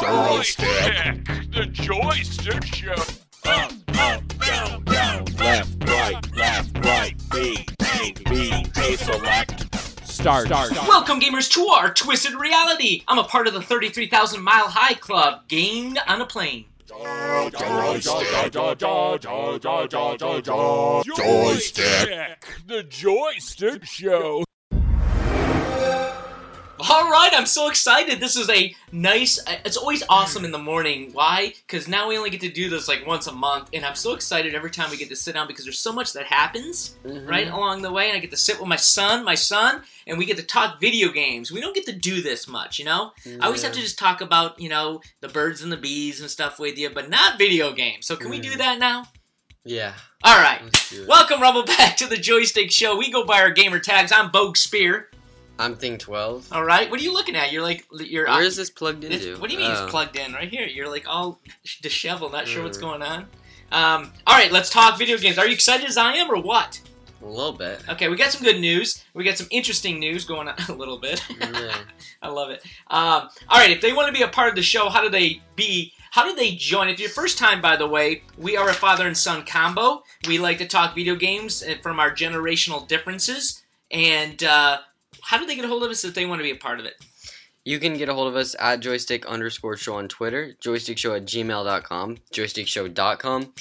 [0.00, 1.24] Joystick!
[1.50, 2.92] The Joystick Show!
[2.92, 9.74] Up, up, down, down, left, right, left, right, B, A, B, A, select.
[10.06, 10.48] Start.
[10.48, 10.72] Start.
[10.72, 13.02] Welcome, gamers, to our Twisted Reality.
[13.08, 16.66] I'm a part of the 33,000 Mile High Club, gamed on a plane.
[21.16, 22.46] Joystick.
[22.66, 24.44] The Joystick Show!
[26.90, 28.18] All right, I'm so excited.
[28.18, 29.38] This is a nice.
[29.64, 31.10] It's always awesome in the morning.
[31.12, 31.54] Why?
[31.64, 34.14] Because now we only get to do this like once a month, and I'm so
[34.14, 37.46] excited every time we get to sit down because there's so much that happens right
[37.46, 40.24] along the way, and I get to sit with my son, my son, and we
[40.26, 41.52] get to talk video games.
[41.52, 43.12] We don't get to do this much, you know.
[43.40, 46.28] I always have to just talk about you know the birds and the bees and
[46.28, 48.06] stuff with you, but not video games.
[48.06, 48.58] So can we do Mm.
[48.58, 49.06] that now?
[49.64, 49.92] Yeah.
[50.24, 50.60] All right.
[50.64, 51.08] Let's do it.
[51.08, 52.96] Welcome, Rumble, back to the Joystick Show.
[52.96, 54.10] We go by our gamer tags.
[54.10, 55.08] I'm Bogue Spear.
[55.58, 56.48] I'm Thing 12.
[56.52, 56.90] All right.
[56.90, 57.52] What are you looking at?
[57.52, 58.26] You're like you're.
[58.26, 59.38] Where is this plugged into?
[59.38, 59.82] what do you mean Oh.
[59.84, 60.66] it's plugged in right here?
[60.66, 61.40] You're like all
[61.82, 62.82] disheveled, not sure what's Mm.
[62.82, 63.26] going on.
[63.70, 65.38] Um, all right, let's talk video games.
[65.38, 66.80] Are you excited as I am, or what?
[67.22, 67.80] A little bit.
[67.88, 69.04] Okay, we got some good news.
[69.14, 71.22] We got some interesting news going on a little bit.
[71.40, 71.76] Yeah.
[72.22, 72.62] I love it.
[72.88, 75.08] Um, all right, if they want to be a part of the show, how do
[75.08, 75.92] they be?
[76.10, 76.88] How do they join?
[76.88, 80.02] If your first time, by the way, we are a father and son combo.
[80.26, 83.62] We like to talk video games uh, from our generational differences.
[83.90, 84.78] And uh,
[85.22, 86.80] how do they get a hold of us if they want to be a part
[86.80, 86.94] of it?
[87.64, 91.24] You can get a hold of us at joystick underscore show on Twitter, joystickshow at
[91.26, 93.52] gmail.com, joystickshow.com,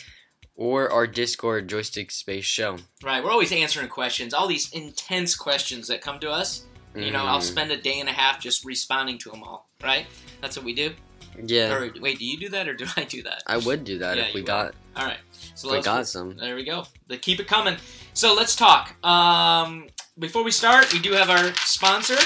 [0.56, 2.78] or our Discord, joystick space show.
[3.04, 6.66] Right, we're always answering questions, all these intense questions that come to us.
[6.96, 7.44] You know, I'll Mhm.
[7.44, 9.70] spend a day and a half just responding to them all.
[9.82, 10.08] Right?
[10.42, 10.94] That's what we do.
[11.42, 11.74] Yeah.
[11.74, 13.44] Or wait, do you do that or do I do that?
[13.48, 15.20] I would do that Yeah, if we you got All right.
[15.56, 16.36] So we got some.
[16.36, 16.86] There we go.
[17.08, 17.78] They keep it coming.
[18.14, 18.94] So let's talk.
[19.06, 19.88] Um,
[20.20, 22.18] before we start, we do have our sponsor,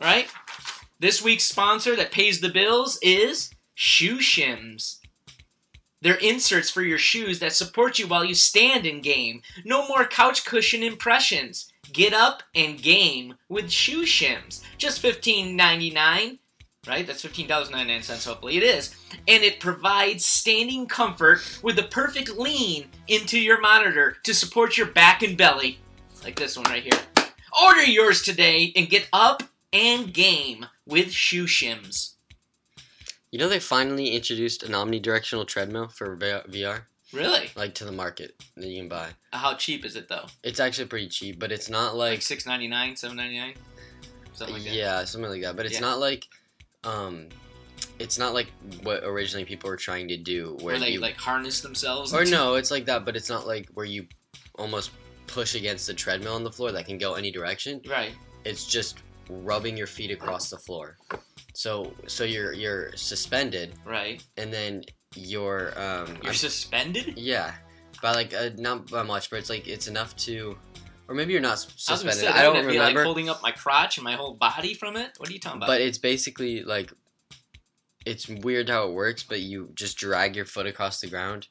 [0.00, 0.28] right?
[0.98, 4.98] This week's sponsor that pays the bills is Shoe Shims.
[6.02, 9.42] They're inserts for your shoes that support you while you stand in game.
[9.64, 11.70] No more couch cushion impressions.
[11.92, 14.62] Get up and game with Shoe Shims.
[14.78, 16.38] Just $15.99,
[16.86, 17.06] right?
[17.06, 18.94] That's $15.99, hopefully it is
[19.28, 24.86] and it provides standing comfort with the perfect lean into your monitor to support your
[24.86, 25.78] back and belly,
[26.24, 26.98] like this one right here.
[27.62, 32.14] Order yours today and get up and game with Shoe Shims.
[33.30, 37.50] You know, they finally introduced an omnidirectional treadmill for VR, Really?
[37.54, 39.10] like to the market that you can buy.
[39.32, 40.26] How cheap is it though?
[40.42, 43.54] It's actually pretty cheap, but it's not Like like six ninety nine, seven ninety nine,
[44.32, 44.72] something like that.
[44.74, 45.54] yeah, something like that.
[45.56, 45.80] But it's Yeah.
[45.80, 46.26] not like,
[46.82, 47.28] um,
[48.00, 48.48] it's not like
[48.82, 52.12] what originally people were trying to do, where, Where they you like harness themselves.
[52.12, 54.06] or no, it's like that, but it's not like where you
[54.56, 54.90] almost
[55.32, 57.80] push against the treadmill on the floor that can go any direction.
[57.88, 58.12] Right.
[58.44, 58.98] It's just
[59.28, 60.96] rubbing your feet across the floor.
[61.54, 64.22] So so you're you're suspended, Right.
[64.36, 67.14] and then you're um You're I'm- suspended.
[67.16, 67.54] yeah,
[68.02, 70.56] by like uh, not by much, but it's like it's enough to,
[71.08, 72.20] or maybe you're not s- I suspended.
[72.20, 73.00] say, I don't wouldn't be remember.
[73.00, 75.10] like holding up my crotch and my whole body from it.
[75.18, 75.66] What are you talking about?
[75.66, 76.92] But it's basically like
[78.06, 81.48] it's weird how it works, but you just drag your foot across the ground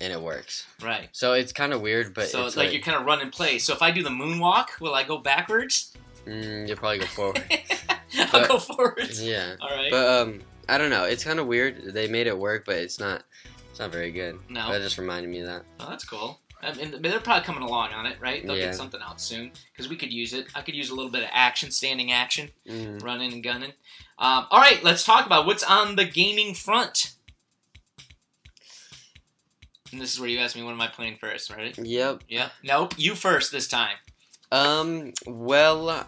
[0.00, 0.66] and it works.
[0.82, 1.08] right.
[1.12, 3.30] So it's kind of weird, but so it's like, like, you kind of running in
[3.30, 3.64] place.
[3.64, 5.92] So if I do the moonwalk, will I go backwards?
[6.26, 7.44] mm, you'll probably go forward.
[8.18, 9.22] I'll But- go forwards.
[9.22, 9.90] yeah, All right.
[9.90, 11.04] but um, I don't know.
[11.04, 11.92] It's kind of weird.
[11.94, 13.22] They made it work, but it's not.
[13.70, 14.38] It's not very good.
[14.48, 14.72] no.
[14.72, 15.62] That just reminded me of that.
[15.80, 16.40] Oh, that's cool.
[16.62, 18.44] I mean, they're probably coming along on it, right?
[18.44, 18.66] They'll Yeah.
[18.66, 20.46] get something out soon because we could use it.
[20.54, 23.02] I could use a little bit of action, standing action, Mm.
[23.04, 23.72] running and gunning.
[24.18, 27.12] Um, all right, let's talk about what's on the gaming front.
[29.92, 31.76] And this is where you asked me, what am I playing first, right?
[31.78, 32.22] Yep.
[32.28, 32.48] Yeah.
[32.62, 32.94] Nope.
[32.96, 33.96] You first this time.
[34.52, 35.12] Um.
[35.26, 36.06] Well,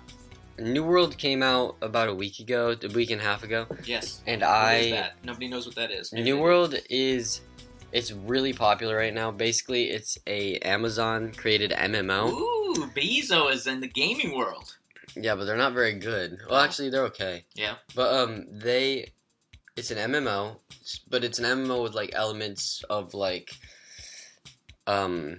[0.59, 4.21] New World came out about a week ago, a week and a half ago, Yes.
[4.27, 5.11] and What I.
[5.25, 6.12] Nobody knows what that is.
[6.12, 6.39] New.
[6.39, 7.41] World is
[7.93, 9.31] it's really popular right now.
[9.31, 12.31] Basically, it's a Amazon created MMO.
[12.31, 14.77] Ooh, Bezos is in the gaming world.
[15.16, 16.39] Yeah, but they're not very good.
[16.49, 17.45] Well, actually, they're okay.
[17.54, 17.77] Yeah.
[17.95, 19.13] But um, they
[19.78, 20.57] it's an MMO,
[21.09, 23.51] but it's an MMO with like elements of like
[24.86, 25.39] um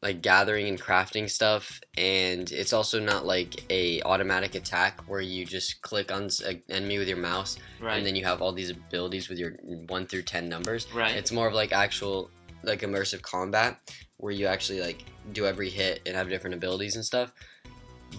[0.00, 5.44] like gathering and crafting stuff and it's also not like a automatic attack where you
[5.44, 7.96] just click on an enemy with your mouse Right.
[7.96, 11.16] and then you have all these abilities with your 1 through 10 numbers right.
[11.16, 12.30] it's more of like actual
[12.62, 13.80] like immersive combat
[14.18, 17.32] where you actually like do every hit and have different abilities and stuff.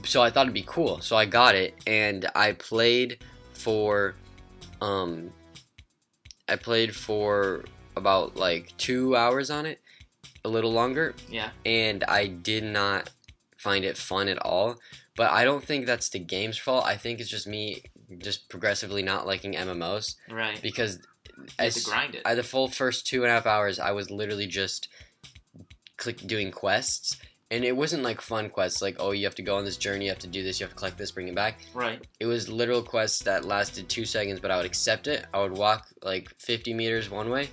[0.06, 1.02] So I thought it'd be cool.
[1.02, 3.24] So I got it and I played
[3.54, 4.16] for
[4.82, 5.32] um
[6.48, 7.64] I played for
[7.96, 9.80] about like 2 hours on it,
[10.44, 11.50] a little longer, yeah.
[11.66, 13.10] and I did not
[13.58, 14.78] find it fun at all.
[15.16, 16.86] But I don't think that's the game's fault.
[16.86, 17.84] I think it's just me
[18.20, 20.60] just progressively not liking MMOs Right.
[20.62, 21.00] because
[21.60, 22.22] as to grind it.
[22.26, 24.88] I, the full first two and a half hours, I was literally just
[25.98, 27.18] click doing quests,
[27.52, 30.06] and it wasn't like fun quests like oh you have to go on this journey,
[30.06, 31.60] you have to do this, you have to collect this, bring it back.
[31.74, 32.06] right.
[32.20, 35.26] It was literal quests that lasted two seconds, but I would accept it.
[35.34, 37.50] I would walk like 50 meters one way,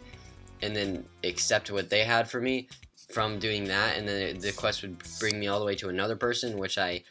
[0.63, 2.69] and then accept what they had for me
[3.11, 6.17] from doing that, and then the quest would bring me all the way to another
[6.17, 7.03] person, which I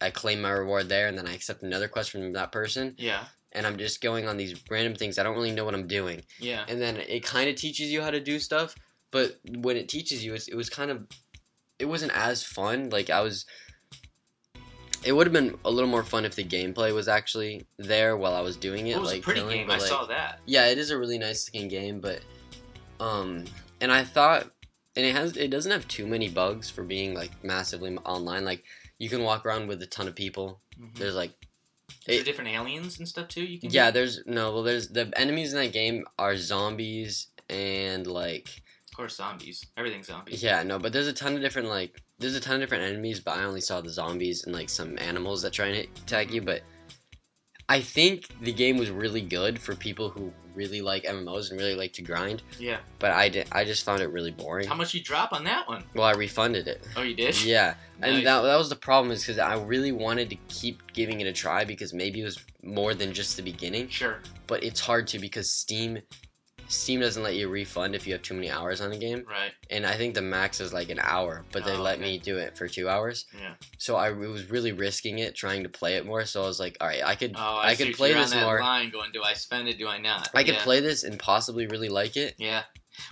[0.00, 3.24] I claim my reward there, and then I accept another quest from that person, Yeah.
[3.52, 5.18] and I'm just going on these random things.
[5.18, 6.64] I don't really know what I'm doing Yeah.
[6.68, 8.74] and then it kind of teaches you how to do stuff
[9.10, 11.06] but when it teaches you it's, it was kind of
[11.82, 13.44] it wasn't as fun like i was
[15.04, 18.34] it would have been a little more fun if the gameplay was actually there while
[18.34, 19.66] i was doing it It was like a pretty killing, game.
[19.66, 20.40] but, I like- saw that.
[20.46, 22.20] yeah it is a really nice looking game but
[23.00, 23.44] um
[23.80, 24.44] and i thought
[24.96, 28.62] and it has it doesn't have too many bugs for being like massively online like
[28.98, 30.94] you can walk around with a ton of people Mhm.
[30.98, 31.32] there's like
[32.06, 33.42] Is there different aliens and stuff too.
[33.44, 33.70] You can.
[33.70, 33.94] yeah do?
[33.98, 39.16] there's no well there's the enemies in that game are zombies and like Of course,
[39.16, 39.64] zombies.
[39.78, 40.42] Everything's zombies.
[40.42, 43.20] Yeah, no, but there's a ton of different like there's a ton of different enemies,
[43.20, 46.42] but I only saw the zombies and like some animals that try and attack you.
[46.42, 46.60] But
[47.70, 51.74] I think the game was really good for people who really like MMOs and really
[51.74, 52.42] like to grind.
[52.58, 52.80] Yeah.
[52.98, 54.68] But I did, I just found it really boring.
[54.68, 55.84] How much you drop on that one?
[55.94, 56.86] Well, I refunded it.
[56.94, 57.42] Oh, you did.
[57.42, 61.22] Yeah, and that that was the problem is because I really wanted to keep giving
[61.22, 63.88] it a try because maybe it was more than just the beginning.
[63.88, 64.18] Sure.
[64.46, 65.98] But it's hard to because Steam.
[66.72, 69.24] Steam doesn't let you refund if you have too many hours on a game.
[69.28, 69.52] Right.
[69.70, 72.02] and I think the max is like an hour, but they Oh, let okay.
[72.02, 73.26] me do it for two hours.
[73.38, 73.54] Yeah.
[73.78, 76.24] So I was really risking it, trying to play it more.
[76.24, 78.60] So I was like, all right, I could, Oh, I, I could play this more.
[78.60, 79.78] line going, do I spend it?
[79.78, 80.30] Do I not?
[80.34, 80.62] I could yeah.
[80.64, 82.62] play this and possibly really like it, Yeah.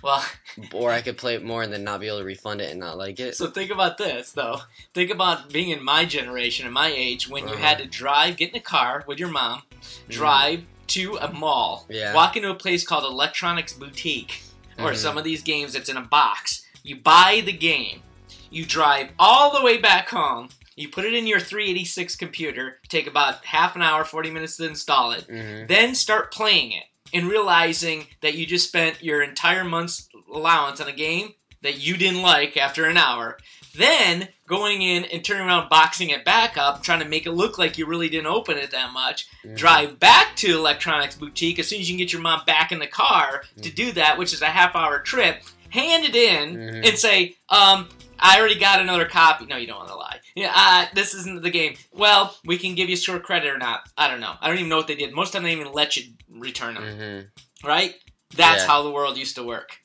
[0.02, 0.22] Well,
[0.74, 2.78] or I could play it more and then not be able to refund it and
[2.80, 3.34] not like it.
[3.36, 4.60] so think about this though.
[4.94, 7.62] Think about being in my generation and my age when you Uh-huh.
[7.66, 9.62] had to drive, get in a car with your mom,
[10.08, 12.12] drive to a mall, Yeah.
[12.14, 14.42] walk into a place called Electronics Boutique,
[14.78, 14.96] or Mhm.
[14.96, 16.62] some of these games that's in a box.
[16.82, 18.02] You buy the game,
[18.50, 20.48] you drive all the way back home.
[20.76, 24.66] You put it in your 386 computer, take about half an hour, 40 minutes to
[24.66, 25.26] install it.
[25.28, 25.68] Mhm.
[25.68, 30.88] then start playing it and realizing that you just spent your entire month's allowance on
[30.88, 33.38] a game that you didn't like after an hour.
[33.74, 37.56] Then going in and turning around, boxing it back up, trying to make it look
[37.58, 39.26] like you really didn't open it that much.
[39.44, 39.56] Mhm.
[39.56, 42.80] Drive back to Electronics Boutique as soon as you can get your mom back in
[42.80, 45.42] the car to do that, which is a half hour trip.
[45.68, 46.88] Hand it in Mhm.
[46.88, 49.46] and say, um, I already got another copy.
[49.46, 50.18] No, you don't want to lie.
[50.34, 51.76] Yeah, uh, this isn't the game.
[51.92, 53.88] Well, we can give you short credit or not.
[53.96, 54.34] I don't know.
[54.40, 55.12] I don't even know what they did.
[55.14, 56.82] Most of the time, they even let you return them.
[56.84, 57.28] Mhm.
[57.64, 57.94] Right?
[58.34, 58.66] That's Yeah.
[58.66, 59.78] how the world used to work.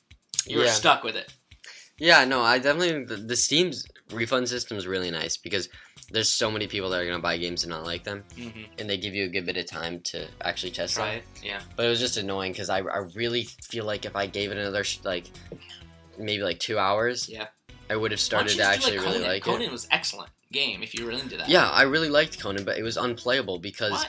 [0.44, 0.72] You were Yeah.
[0.72, 1.32] stuck with it.
[1.98, 5.68] Yeah, no, I definitely the, the Steam's refund system is really nice because
[6.10, 8.60] there's so many people that are gonna buy games and not like them, Mm-hmm.
[8.78, 11.18] and they give you a good bit of time to actually test Try them.
[11.18, 11.44] it.
[11.44, 11.60] Yeah.
[11.74, 14.58] But it was just annoying because I, I really feel like if I gave it
[14.58, 15.30] another sh- like
[16.18, 17.46] maybe like two hours, Yeah.
[17.88, 19.64] I would have started to actually like really like Conan it.
[19.64, 21.48] Conan was excellent game if you were into that.
[21.48, 24.06] Yeah, I really liked Conan, but it was unplayable because Why?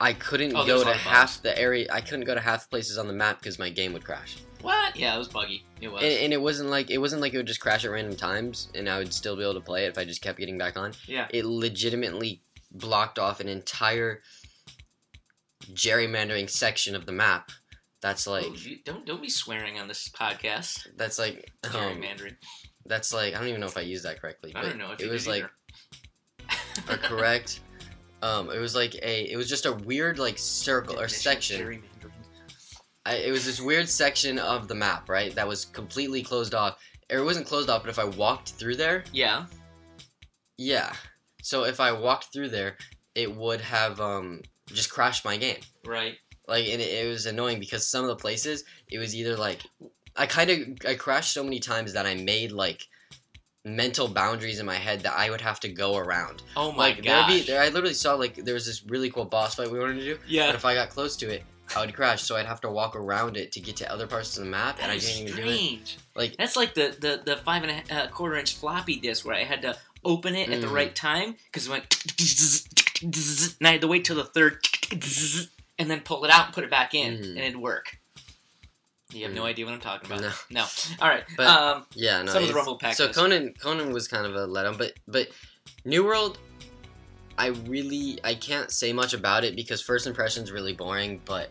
[0.00, 1.86] I couldn't Oh, go to half the area.
[1.92, 4.36] I couldn't go to half places on the map because my game would crash.
[4.62, 4.96] What?
[4.96, 5.64] Yeah, it was buggy.
[5.80, 6.02] It was.
[6.02, 8.68] And, and it wasn't like it wasn't like it would just crash at random times,
[8.74, 10.76] and I would still be able to play it if I just kept getting back
[10.76, 10.92] on.
[11.06, 11.26] yeah.
[11.30, 14.20] It legitimately blocked off an entire
[15.72, 17.50] gerrymandering section of the map.
[18.00, 20.86] That's like Oh, you- don't don't be swearing on this podcast.
[20.96, 22.36] that's like um, Gerrymandering.
[22.86, 24.52] that's like I don't even know if I used that correctly.
[24.54, 25.44] I don't know if it was like
[26.88, 27.60] a correct.
[28.20, 31.80] Um, it was like a it was just a weird like circle or section.
[33.08, 35.34] I, it was this weird section of the map, right?
[35.34, 36.78] That was completely closed off.
[37.10, 39.46] Or it wasn't closed off, but if I walked through there, Yeah.
[40.58, 40.92] yeah.
[41.42, 42.76] So if I walked through there,
[43.14, 45.60] it would have um just crashed my game.
[45.86, 46.16] Right.
[46.46, 49.62] Like, and it, it was annoying because some of the places it was either like
[50.16, 52.86] I kind of I crashed so many times that I made like
[53.64, 56.42] mental boundaries in my head that I would have to go around.
[56.56, 59.24] Oh my like there'd be there, I literally saw like there was this really cool
[59.24, 60.46] boss fight we wanted to do, yeah.
[60.46, 61.44] but if I got close to it,
[61.76, 62.22] I would crash.
[62.22, 64.78] So I'd have to walk around it to get to other parts of the map,
[64.80, 65.96] and I didn't even do it.
[66.14, 69.36] Like That's like the, the, the five and a uh, quarter inch floppy disk where
[69.36, 70.72] I had to open it at the Mhm.
[70.72, 72.04] right time because it went
[73.02, 74.58] and I had to wait till the third
[75.78, 77.28] and then pull it out and put it back in Mhm.
[77.30, 77.98] and it'd work.
[79.12, 79.46] You have no Mhm.
[79.48, 80.20] idea what I'm talking about.
[80.22, 80.32] No.
[80.50, 80.66] No.
[81.00, 81.24] The right.
[81.36, 82.32] But- um, yeah, no.
[82.32, 83.16] Some of the Rumble Pack So does.
[83.16, 85.28] Conan Conan was kind of a letdown, but but
[85.84, 86.38] New World,
[87.38, 91.50] I really I can't say much about it because first impression's really boring, but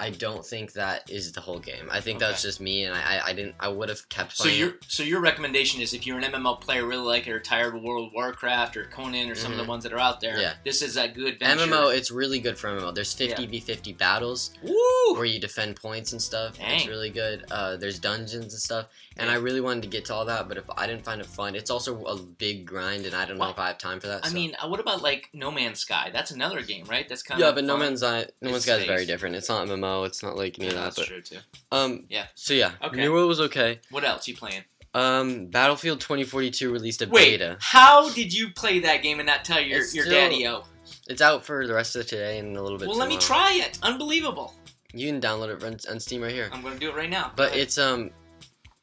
[0.00, 1.88] I don't think that is the whole game.
[1.90, 2.26] I think Okay.
[2.30, 3.54] that's just me, and I, I, didn't.
[3.58, 6.86] I would have kept So your so your recommendation is if you're an MMO player,
[6.86, 9.64] really like it, or tired of World of Warcraft or Conan or some of the
[9.64, 9.68] Mhm.
[9.68, 10.54] ones that are out there, Yeah.
[10.64, 11.64] this is a good venture.
[11.64, 11.88] MMO.
[11.88, 12.92] It's really good for MMO.
[12.92, 15.14] There's 50 v 50 battles Woo!
[15.14, 16.56] where you defend points and stuff.
[16.60, 17.44] It's really good.
[17.50, 18.86] Uh, there's dungeons and stuff,
[19.16, 19.34] and Yeah.
[19.34, 21.54] I really wanted to get to all that, but if I didn't find it fun,
[21.54, 24.24] it's also a big grind, and I don't know if I have time for that.
[24.24, 24.34] I so.
[24.34, 26.10] mean, uh, what about like No Man's Sky?
[26.12, 27.08] That's another game, right?
[27.08, 27.76] That's kind yeah, of but No.
[27.76, 29.34] Man's Sky, No Man's Sky is very different.
[29.34, 29.87] It's not MMO.
[30.04, 30.84] It's not like any of that.
[30.84, 31.38] that's But true too.
[31.72, 32.26] um, Yeah.
[32.34, 32.96] So yeah, Okay.
[32.96, 33.80] New World was okay.
[33.90, 34.62] What else you playing?
[34.94, 37.56] Um, Battlefield 2042 released a Wait, beta.
[37.60, 40.64] how did you play that game and not tell your It's your still- daddy-o?
[41.08, 42.88] It's out for the rest of today and a little bit.
[42.88, 43.78] Well, let me try it.
[43.82, 44.54] Unbelievable.
[44.94, 46.48] You can download it on- on Steam right here.
[46.52, 47.32] I'm gonna do it right now.
[47.36, 48.10] But it's um,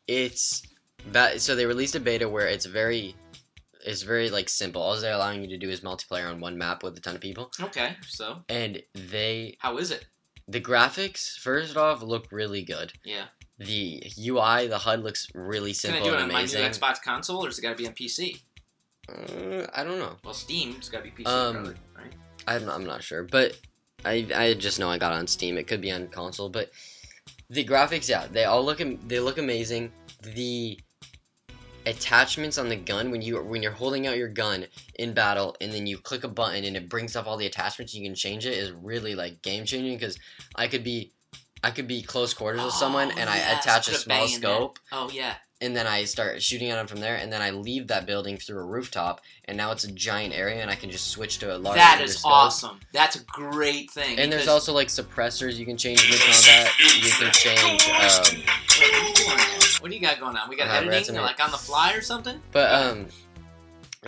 [0.07, 0.61] it's
[1.11, 3.15] ba- so they released a beta where it's very,
[3.83, 4.81] it's very like simple.
[4.81, 7.21] All they're allowing you to do is multiplayer on one map with a ton of
[7.21, 7.95] people, okay.
[8.07, 10.05] So and they how is it?
[10.47, 12.93] The graphics first off look really good.
[13.03, 13.25] Yeah.
[13.57, 16.47] The UI, the HUD looks really Can I simple do it on my new.
[16.47, 18.41] Xbox console, or is it got to be on PC?
[19.07, 20.17] Uh, I don't know.
[20.23, 22.13] Well, Steam's got to be PC, Um, probably, right?
[22.47, 23.57] I'm not, I'm not sure, but
[24.03, 25.57] I I just know I got it on Steam.
[25.57, 26.71] It could be on console, but
[27.49, 29.91] the graphics, yeah, they all look they look amazing.
[30.23, 30.79] The
[31.85, 34.65] attachments on the gun when you when you're holding out your gun
[34.95, 37.93] in battle and then you click a button and it brings up all the attachments
[37.93, 40.17] you can change it is really like game changing because
[40.55, 41.11] I could be
[41.63, 44.25] I could be close quarters with oh, someone Oh, and I attach a a small
[44.25, 44.41] bayonet.
[44.41, 45.35] scope Oh yeah.
[45.65, 48.37] And then I start shooting at them from there and then I leave that building
[48.37, 51.55] through a rooftop and now it's a giant area and I can just switch to
[51.55, 52.31] a larger That is bigger scope.
[52.31, 52.79] awesome.
[52.93, 54.17] That's a great thing.
[54.19, 56.71] And there's also like suppressors you can change mid combat.
[56.79, 58.43] You can change, um,
[59.81, 60.49] What do you got going on?
[60.49, 62.41] We got Uh, editing, like on the fly or something?
[62.51, 63.07] but um,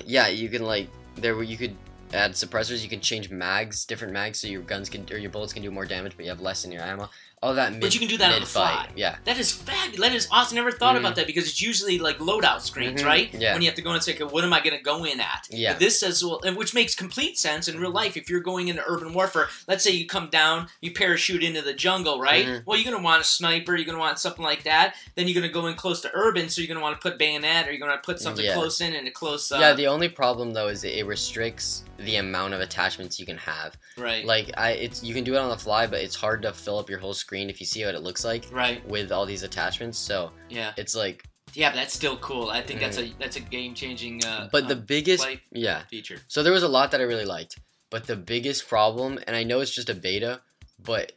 [0.06, 1.76] yeah, you can like there where you could
[2.14, 2.82] add suppressors.
[2.84, 5.72] You can change mags, different mags, so your guns can or your bullets can do
[5.72, 7.10] more damage, but you have less in your ammo.
[7.44, 7.82] All that mid.
[7.82, 8.90] But you can do that on the fly.
[8.96, 10.10] Yeah, That is fabulous.
[10.10, 10.56] That is awesome.
[10.56, 11.00] Never thought Mhm.
[11.02, 13.06] about that because it's usually like loadout screens, Mhm.
[13.06, 13.32] right?
[13.32, 13.54] Yeah.
[13.54, 15.20] When you have to go and say, okay, what am I going to go in
[15.20, 15.48] at?
[15.52, 15.74] Yeah.
[15.74, 18.18] But this says, well, and which makes complete sense in real life.
[18.18, 21.74] If you're going into urban warfare, let's say you come down, you parachute into the
[21.74, 22.48] jungle, right?
[22.48, 22.64] Mhm.
[22.66, 23.76] Well, you're going to want a sniper.
[23.76, 24.96] You're going to want something like that.
[25.14, 27.08] Then you're going to go in close to urban, so you're going to want to
[27.08, 28.56] put bayonet, or you're going to put something Yeah.
[28.56, 29.52] close in and a close.
[29.52, 29.74] Uh, yeah.
[29.74, 33.76] The only problem though is it restricts the amount of attachments you can have.
[33.98, 36.54] right, Like I, it's you can do it on the fly, but it's hard to
[36.54, 39.26] fill up your whole screen if you see what it looks like right, with all
[39.26, 39.98] these attachments.
[39.98, 41.70] So yeah, it's like, yeah.
[41.70, 42.50] But that's still cool.
[42.50, 44.24] I think that's a that's a game changing.
[44.24, 44.52] Uh, Mm.
[44.52, 45.84] but the uh, biggest, yeah.
[45.90, 46.20] feature.
[46.28, 47.58] So there was a lot that I really liked,
[47.90, 50.42] but the biggest problem, and I know it's just a beta,
[50.80, 51.14] but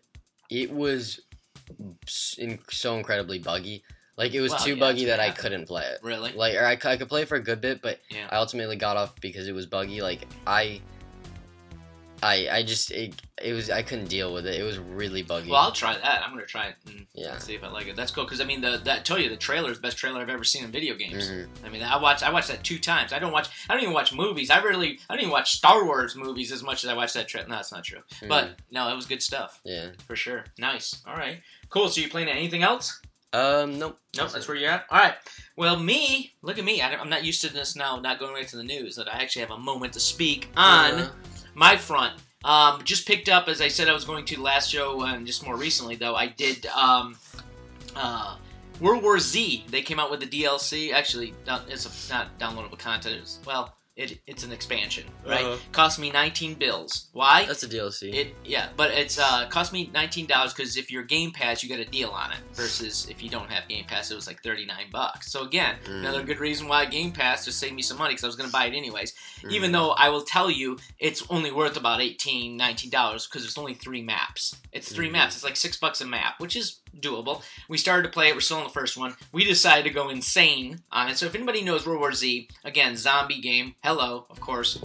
[0.50, 1.20] it was
[2.38, 3.82] in- so incredibly buggy.
[4.21, 5.99] Like it was Well, too yeah, buggy that I couldn't play it.
[6.03, 6.33] Really?
[6.33, 8.27] Like, or I, I could play it for a good bit, but Yeah.
[8.31, 10.03] I ultimately got off because it was buggy.
[10.03, 10.83] Like I,
[12.23, 14.61] I, I just it, it was I couldn't deal with it.
[14.61, 15.50] It was really buggy.
[15.50, 16.23] Well, I'll try that.
[16.23, 17.39] I'm gonna try it and Yeah.
[17.39, 17.97] see if I like it.
[17.97, 19.97] That's cool because I mean, the that I tell you the trailer is the best
[19.97, 21.31] trailer I've ever seen in video games.
[21.31, 21.49] Mhm.
[21.65, 23.15] I mean, I watched I watched that two times.
[23.15, 24.50] I don't watch I don't even watch movies.
[24.50, 27.27] I really I don't even watch Star Wars movies as much as I watch that
[27.27, 27.49] trailer.
[27.49, 28.03] No, that's not true.
[28.29, 28.55] But Mhm.
[28.73, 29.93] no, it was good stuff yeah.
[30.07, 30.45] for sure.
[30.59, 31.00] Nice.
[31.07, 31.41] All right.
[31.71, 31.89] Cool.
[31.89, 33.00] So you playing anything else?
[33.32, 33.78] Um.
[33.78, 33.99] Nope.
[34.16, 34.87] Nope, that's where you're at.
[34.90, 35.14] All right.
[35.56, 36.80] Well, me, look at me.
[36.80, 38.00] I, am not used to this now.
[38.00, 38.96] Not going right to the news.
[38.96, 41.10] That I actually have a moment to speak on Uh,
[41.54, 42.14] my front.
[42.44, 45.44] Um, just picked up as I said I was going to last show, and just
[45.46, 46.66] more recently though I did.
[46.66, 47.16] Um,
[47.94, 48.37] uh,
[48.80, 49.66] World War Z.
[49.68, 50.92] They came out with the DLC.
[50.92, 51.34] Actually,
[51.68, 53.18] it's a, not downloadable content.
[53.20, 55.45] It's, well, it, it's an expansion, right?
[55.45, 55.57] Uh-huh.
[55.73, 57.09] Cost me 19 bills.
[57.12, 57.45] Why?
[57.47, 58.12] that's a DLC.
[58.14, 61.69] It yeah, but it's uh cost me nineteen dollars because if you're Game Pass, you
[61.69, 62.38] get a deal on it.
[62.54, 65.30] Versus if you don't have Game Pass, it was like thirty nine bucks.
[65.30, 66.00] So again, Mm.
[66.00, 68.49] another good reason why Game Pass just saved me some money because I was going
[68.49, 69.12] to buy it anyways.
[69.42, 69.52] Mhm.
[69.52, 72.57] Even though I will tell you, it's only worth about 18
[72.90, 74.57] dollars because it's only three maps.
[74.73, 75.12] It's 3 Mhm.
[75.12, 75.35] maps.
[75.35, 77.42] It's like six bucks a map, which is doable.
[77.68, 78.35] We started to play it.
[78.35, 79.14] We're still on the first one.
[79.32, 81.18] We decided to go insane on it.
[81.18, 83.75] So if anybody knows World War Z, again, zombie game.
[83.82, 84.78] Hello, of course.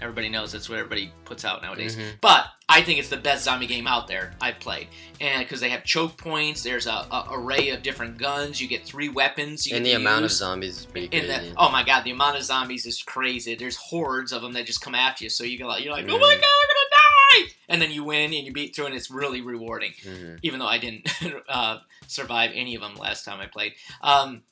[0.00, 1.96] Everybody knows that's what everybody puts out nowadays.
[1.96, 2.20] Mhm.
[2.20, 4.88] But I think it's the best zombie game out there I've played,
[5.20, 8.60] and because they have choke points, there's a, a array of different guns.
[8.60, 9.66] You get three weapons.
[9.66, 11.48] You and get the amount of zombies is pretty In crazy.
[11.50, 13.54] the, oh my god, the amount of zombies is crazy.
[13.54, 15.30] There's hordes of them that just come after you.
[15.30, 16.20] So you go, you're like, oh Mm.
[16.20, 17.52] my god, I'm gonna die!
[17.70, 19.92] And then you win and you beat through, and it's really rewarding.
[20.04, 20.38] Mhm.
[20.42, 21.08] Even though I didn't
[21.48, 23.74] uh, survive any of them last time I played.
[24.02, 24.42] Um,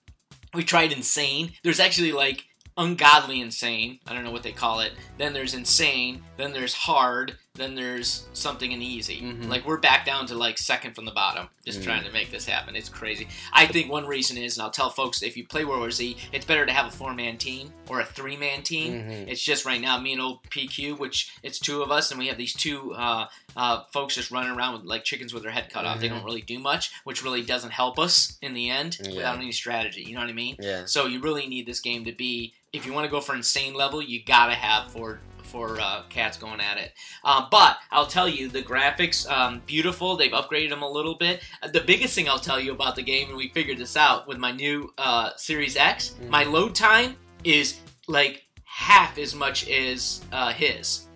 [0.55, 1.53] we tried insane.
[1.63, 2.45] There's actually like
[2.77, 4.01] ungodly insane.
[4.07, 4.93] I don't know what they call it.
[5.19, 6.23] Then there's insane.
[6.37, 7.37] Then there's hard.
[7.57, 9.21] Then there's something in easy.
[9.21, 9.49] Mhm.
[9.49, 11.85] Like we're back down to like second from the bottom, just Mhm.
[11.85, 12.77] trying to make this happen.
[12.77, 13.29] It's crazy.
[13.53, 16.17] I think one reason is, and I'll tell folks, if you play World War Z,
[16.33, 18.95] it's better to have a four man team or a three man team.
[18.95, 19.29] Mhm.
[19.29, 22.29] It's just right now me and old PQ, which it's two of us, and we
[22.29, 25.71] have these two uh, uh, folks just running around with like chickens with their head
[25.73, 25.99] cut off.
[26.01, 26.17] They Mhm.
[26.17, 29.15] don't really do much, which really doesn't help us in the end Yeah.
[29.15, 30.03] without any strategy.
[30.03, 30.57] You know what I mean?
[30.61, 30.85] Yeah.
[30.85, 32.53] So you really need this game to be.
[32.73, 35.21] If you want to go for insane level, you gotta have four
[35.57, 36.93] four uh, cats going at it.
[37.25, 40.17] Uh, but I'll tell you, the graphics um, beautiful.
[40.17, 41.41] They've upgraded them a little bit.
[41.63, 44.29] Uh, The biggest thing I'll tell you about the game, and we figured this out
[44.29, 46.15] with my new uh, Series X.
[46.21, 46.29] Mhm.
[46.29, 51.07] My load time is like half as much as uh, his.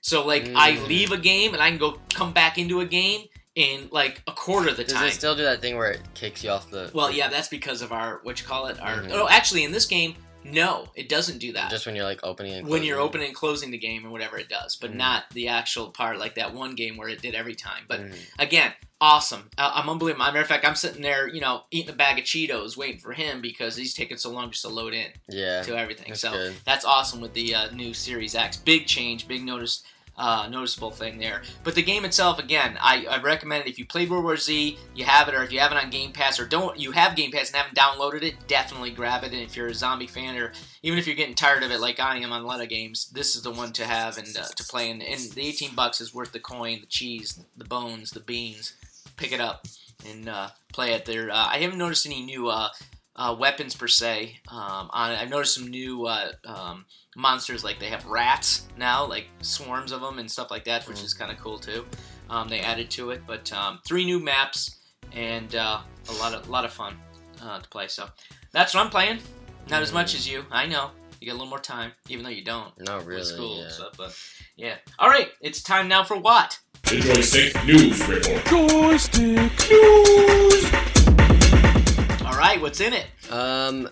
[0.00, 0.86] So like I Mm.
[0.88, 4.32] leave a game and I can go come back into a game in like a
[4.32, 5.08] quarter of the Does time.
[5.08, 6.90] it still do that thing where it kicks you off the?
[6.94, 8.80] Well, yeah, that's because of our what you call it.
[8.80, 9.10] Our Mhm.
[9.12, 10.14] oh, actually, in this game,
[10.44, 11.70] no, it doesn't do that.
[11.70, 14.38] Just when you're like opening and when you're opening and closing the game and whatever
[14.38, 14.96] it does, but Mhm.
[14.96, 17.84] not the actual part like that one game where it did every time.
[17.88, 18.16] But Mhm.
[18.38, 19.50] again, awesome.
[19.58, 20.24] I- I'm unbelievable.
[20.24, 23.12] Matter of fact, I'm sitting there, you know, eating a bag of Cheetos, waiting for
[23.12, 26.08] him because he's taking so long just to load in yeah, to everything.
[26.08, 26.54] that's so good.
[26.64, 28.56] that's awesome with the uh, new Series X.
[28.56, 29.82] Big change, big notice,
[30.18, 31.42] uh, noticeable thing there.
[31.62, 34.76] But the game itself, again, I, I recommend it if you played World War Z,
[34.94, 37.16] you have it, or if you have it on Game Pass, or don't you have
[37.16, 39.32] Game Pass and haven't downloaded it, definitely grab it.
[39.32, 42.00] And if you're a zombie fan, or even if you're getting tired of it, like
[42.00, 44.44] I am on a lot of games, this is the one to have and uh,
[44.56, 44.90] to play.
[44.90, 48.74] And, and the 18 bucks is worth the coin, the cheese, the bones, the beans.
[49.16, 49.66] Pick it up
[50.08, 51.04] and uh, play it.
[51.04, 52.48] There, uh, I haven't noticed any new.
[53.18, 54.38] Uh, weapons per se.
[54.46, 55.20] Um, on it.
[55.20, 60.00] I've noticed some new uh, um, monsters like they have rats now, like swarms of
[60.00, 61.84] them and stuff like that, which is kind of cool too.
[62.30, 64.76] Um, they added to it, but um, three new maps
[65.12, 66.96] and uh, a lot of lot of fun
[67.42, 67.88] uh, to play.
[67.88, 68.08] So
[68.52, 69.18] that's what I'm playing.
[69.68, 70.90] Not as much as you, I know.
[71.20, 72.72] You got a little more time, even though you don't.
[72.78, 73.24] Not with really.
[73.24, 73.62] school yeah.
[73.64, 74.16] and stuff, but
[74.56, 74.76] yeah.
[75.00, 76.58] All right, it's time now for what?
[76.84, 78.44] The Joystick News Report.
[78.44, 80.77] Joystick News.
[82.38, 83.06] Right, what's in it?
[83.32, 83.88] Um,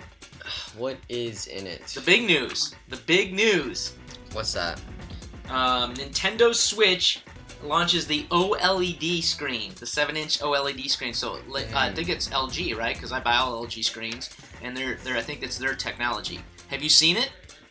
[0.76, 1.84] what is in it?
[1.88, 2.74] The big news.
[2.88, 3.94] The big news.
[4.32, 4.80] What's that?
[5.48, 7.20] um, Nintendo Switch
[7.62, 11.12] launches the OLED screen, the seven-inch OLED screen.
[11.14, 11.38] So uh,
[11.74, 11.94] I Mm.
[11.96, 12.94] think it's LG, right?
[12.94, 14.30] Because I buy all LG screens,
[14.62, 16.40] and they're, they're I think it's their technology.
[16.68, 17.30] Have you seen it?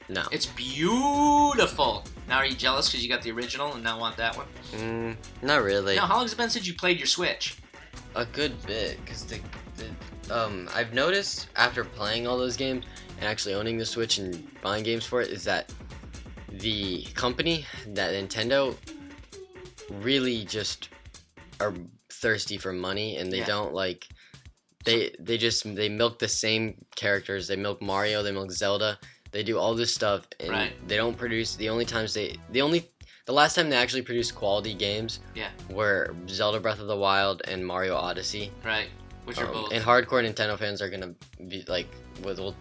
[0.09, 0.23] No.
[0.31, 2.03] It's beautiful.
[2.27, 4.47] Now are you jealous because you got the original and now want that one?
[4.73, 5.95] Mm, not really.
[5.95, 7.57] Now, how long has it been since you played your Switch?
[8.15, 9.39] A good bit, because the,
[9.77, 9.85] the
[10.31, 12.85] um I've noticed after playing all those games
[13.19, 15.71] and actually owning the Switch and buying games for it is that
[16.49, 18.75] the company, that Nintendo,
[19.91, 20.89] really just
[21.59, 21.73] are
[22.11, 23.45] thirsty for money and they Yeah.
[23.45, 24.07] don't like
[24.83, 27.47] they they just they milk the same characters.
[27.47, 28.99] They milk Mario, they milk Zelda.
[29.31, 30.87] They do all this stuff and Right.
[30.87, 32.89] they don't produce the only times they the only
[33.25, 35.49] the last time they actually produced quality games Yeah.
[35.69, 38.51] were Zelda Breath of the Wild and Mario Odyssey.
[38.63, 38.89] Right,
[39.25, 39.71] which are Um, both.
[39.73, 41.13] and hardcore Nintendo fans are gonna
[41.47, 41.87] be like,
[42.23, 42.55] will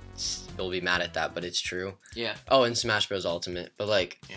[0.58, 1.96] will be mad at that, but it's true.
[2.14, 4.36] yeah, Oh, and Smash Bros Ultimate, but like yeah.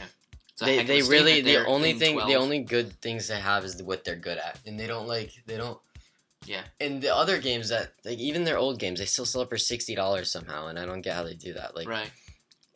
[0.60, 2.28] they heck of a they really the only thing 12.
[2.30, 5.32] the only good things they have is what they're good at, and they don't like
[5.46, 5.80] they don't.
[6.46, 6.64] Yeah.
[6.80, 9.96] And the other games that like even their old games they still sell for sixty
[9.96, 11.76] dollars somehow, and I don't get how they do that.
[11.76, 12.12] Like right,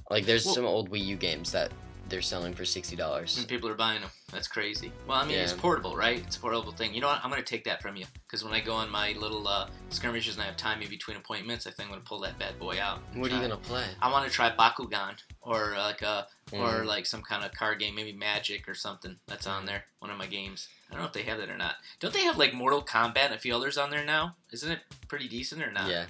[0.09, 1.71] like there's Well- some old Wii U games that
[2.11, 3.37] they're selling for sixty dollars.
[3.37, 4.11] and people are buying them.
[4.31, 4.91] That's crazy.
[5.07, 6.19] Well, I mean, it's portable, right?
[6.19, 6.93] It's a portable thing.
[6.93, 7.19] You know what?
[7.23, 10.35] I'm gonna take that from you because when I go on my little uh, skirmishes
[10.35, 12.79] and I have time in between appointments, I think I'm gonna pull that bad boy
[12.79, 12.99] out.
[13.15, 13.85] What are you gonna play?
[14.01, 16.85] I want to try Bakugan or like a or Mm.
[16.85, 19.85] like some kind of card game, maybe Magic or something that's on there.
[19.99, 20.67] One of my games.
[20.89, 21.75] I don't know if they have that or not.
[22.01, 24.35] Don't they have like Mortal Kombat and a few others on there now?
[24.51, 25.89] Isn't it pretty decent or not?
[25.89, 26.07] Yeah,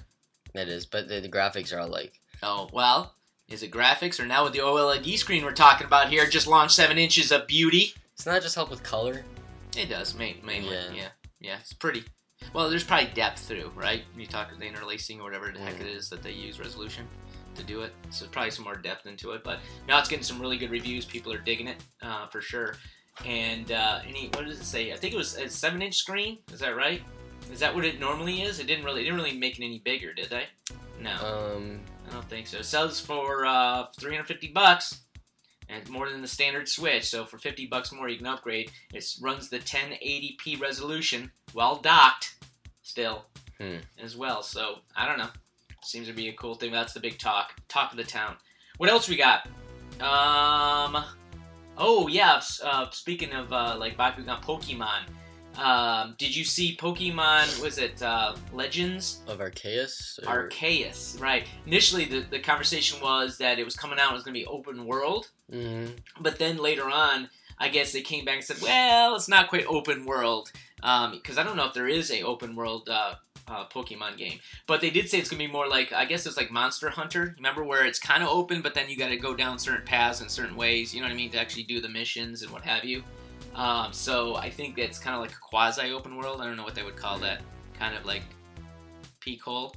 [0.54, 3.14] it is, but the, the graphics are all like Oh well,
[3.52, 6.26] is it graphics or now with the OLED screen we're talking about here?
[6.26, 7.92] Just launched seven inches of beauty.
[8.16, 9.24] Doesn't that just help with color.
[9.76, 10.74] It does ma- mainly.
[10.74, 10.92] Yeah.
[10.94, 11.08] Yeah.
[11.40, 12.04] yeah, It's pretty.
[12.52, 14.02] Well, there's probably depth through, right?
[14.16, 17.06] You talk the interlacing or whatever the heck it is that they use resolution
[17.54, 17.92] to do it.
[18.10, 19.44] So probably some more depth into it.
[19.44, 21.04] But now it's getting some really good reviews.
[21.04, 22.76] People are digging it uh, for sure.
[23.24, 24.92] And uh, any what does it say?
[24.92, 26.38] I think it was a seven inch screen.
[26.52, 27.02] Is that right?
[27.52, 28.58] Is that what it normally is?
[28.58, 29.02] It didn't really.
[29.02, 30.44] It didn't really make it any bigger, did they?
[31.00, 31.54] No.
[31.56, 31.80] Um,
[32.12, 32.58] I don't think so.
[32.58, 35.00] It sells for uh, 350 bucks,
[35.70, 37.04] and more than the standard Switch.
[37.08, 38.70] So for 50 bucks more, you can upgrade.
[38.92, 42.36] It runs the 1080p resolution while docked,
[42.82, 43.24] still,
[43.58, 43.76] Hmm.
[43.98, 44.42] as well.
[44.42, 45.30] So I don't know.
[45.84, 46.70] Seems to be a cool thing.
[46.70, 48.36] That's the big talk, talk of the town.
[48.76, 49.46] What else we got?
[50.00, 51.02] Um,
[51.78, 52.42] oh yeah.
[52.62, 55.04] Uh, speaking of uh, like Bakugan, Pokemon.
[55.58, 57.60] Um, did you see Pokemon?
[57.62, 59.20] Was it uh, Legends?
[59.28, 60.18] of Arceus.
[60.26, 61.46] or- Arceus, right.
[61.66, 64.46] Initially, the, the conversation was that it was coming out, it was going to be
[64.46, 65.90] open world, Mhm.
[66.20, 69.66] but then later on, I guess they came back and said, well, it's not quite
[69.66, 73.14] open world because I don't know if there is a open world uh,
[73.46, 76.36] uh, Pokemon game, but they did say it's gonna be more like I guess it's
[76.36, 77.34] like Monster Hunter.
[77.36, 80.20] Remember where it's kind of open, but then you got to go down certain paths
[80.22, 80.92] in certain ways.
[80.94, 83.04] You know what I mean to actually do the missions and what have you.
[83.54, 86.40] Um, so I think it's kind of like a quasi open world.
[86.40, 87.40] I don't know what they would call that.
[87.78, 88.22] Kind of like
[89.20, 89.74] peak hole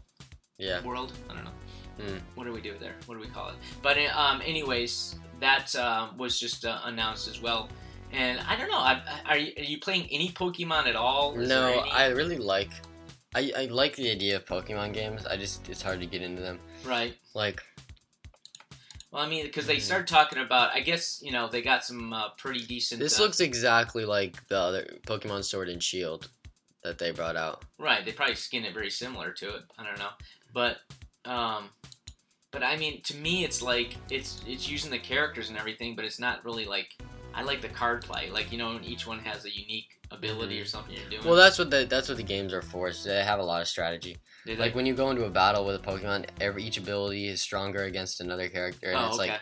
[0.57, 0.81] Yeah.
[0.83, 1.11] world.
[1.29, 1.51] I don't know.
[1.99, 2.17] Hmm.
[2.35, 2.95] What do we do there?
[3.05, 3.55] What do we call it?
[3.81, 7.69] But um, anyways, that uh, was just uh, announced as well.
[8.11, 8.77] And I don't know.
[8.77, 11.37] I, are, you, are you playing any Pokemon at all?
[11.39, 12.69] Is No, any- I really like.
[13.33, 15.25] I, I like the idea of Pokemon games.
[15.25, 16.59] I just it's hard to get into them.
[16.85, 17.13] right.
[17.33, 17.61] Like
[19.15, 20.71] Well, I mean, because they started talking about.
[20.75, 22.99] I guess you know they got some uh, pretty decent.
[22.99, 26.27] this uh, looks exactly like the other Pokemon Sword and Shield
[26.83, 27.63] that they brought out.
[27.79, 28.03] right.
[28.03, 29.61] They probably skin it very similar to it.
[29.79, 30.09] I don't know,
[30.53, 30.79] but
[31.23, 31.69] um,
[32.51, 36.03] but I mean, to me, it's like it's it's using the characters and everything, but
[36.03, 36.97] it's not really like.
[37.33, 38.29] I like the card play.
[38.29, 41.23] Like you know, each one has a unique ability or something you're doing.
[41.23, 42.91] Well, that's what the that's what the games are for.
[42.91, 44.17] So they have a lot of strategy.
[44.45, 47.27] Did Like they- when you go into a battle with a Pokemon, every each ability
[47.27, 49.31] is stronger against another character, and oh, it's okay.
[49.31, 49.41] like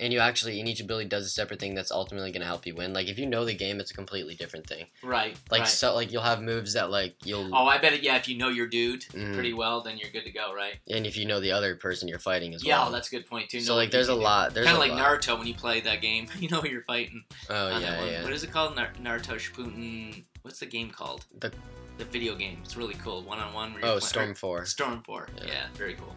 [0.00, 2.66] and you actually and each ability does a separate thing that's ultimately going to help
[2.66, 2.92] you win.
[2.92, 4.86] Like if you know the game, it's a completely different thing.
[5.04, 5.36] right.
[5.48, 5.68] Like right.
[5.68, 8.02] so, like you'll have moves that like you'll, Oh, I bet it.
[8.02, 9.34] Yeah, if you know your dude Mhm.
[9.34, 10.74] pretty well, then you're good to go, right?
[10.90, 12.88] and if you know the other person you're fighting as Yeah, well.
[12.88, 13.60] oh, that's a good point too.
[13.60, 14.54] so like there's a lot.
[14.54, 15.20] There's Kind of like lot.
[15.22, 16.26] Naruto when you play that game.
[16.40, 17.22] You know who you're fighting.
[17.48, 18.22] Oh yeah, yeah.
[18.24, 18.74] What is it called?
[18.74, 20.24] Naruto Shippuden.
[20.42, 21.26] What's the game called?
[21.38, 21.52] The-
[21.98, 22.58] the video game.
[22.64, 23.22] It's really cool.
[23.22, 23.74] One on one.
[23.82, 24.64] Oh, Storm Four.
[24.64, 25.28] Storm Four.
[25.38, 25.44] Yeah.
[25.46, 25.66] Yeah.
[25.74, 26.14] very cool.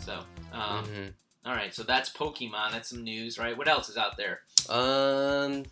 [0.00, 0.20] So,
[0.52, 1.06] um, hmm
[1.46, 1.74] all right.
[1.74, 2.72] So that's Pokemon.
[2.72, 3.56] That's some news, right?
[3.56, 4.40] What else is out there?
[4.68, 5.64] Um.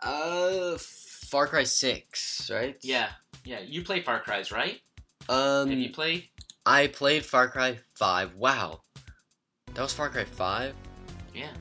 [0.00, 2.76] Uh, Far Cry Six, right?
[2.82, 3.10] Yeah,
[3.44, 3.60] yeah.
[3.60, 4.80] You play Far Cry's, right?
[5.28, 6.24] Um, Have you played?
[6.66, 8.34] I played Far Cry Five.
[8.34, 8.80] Wow,
[9.74, 10.74] that was Far Cry Five.
[11.32, 11.52] Yeah.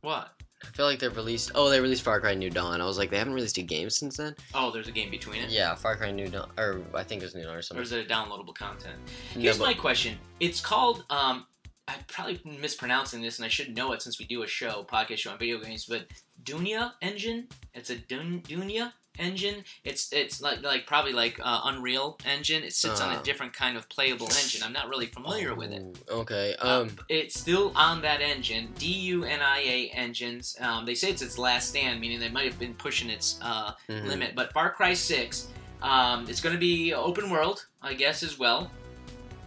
[0.00, 0.30] What?
[0.62, 1.52] I feel like they've released.
[1.54, 2.80] Oh, they released Far Cry New Dawn.
[2.80, 4.34] I was like, they haven't released a game since then.
[4.54, 5.50] Oh, there's a game between it.
[5.50, 7.80] Yeah, Far Cry New Dawn, or I think it was New Dawn or something.
[7.80, 8.96] Or is it a downloadable content?
[9.34, 10.18] No, Here's but- my question.
[10.38, 11.04] It's called.
[11.10, 11.46] Um,
[11.88, 15.18] I'm probably mispronouncing this, and I should know it since we do a show, podcast
[15.18, 15.86] show on video games.
[15.86, 16.06] But
[16.44, 17.48] Dunia engine.
[17.74, 19.64] It's a Dun- Dunia engine.
[19.84, 22.62] It's it's like like probably like uh, Unreal engine.
[22.64, 23.22] It sits on a Uh.
[23.22, 24.62] different kind of playable engine.
[24.64, 25.82] I'm not really familiar with it.
[26.08, 26.54] Oh, Okay.
[26.56, 26.98] Um, Um.
[27.08, 30.56] it's still on that engine, DUNIA engines.
[30.60, 33.72] Um, they say it's its last stand, meaning they might have been pushing its uh,
[33.88, 34.06] mhm.
[34.06, 34.34] limit.
[34.34, 35.48] But Far Cry 6,
[35.82, 38.70] um, it's going to be open world, I guess, as well.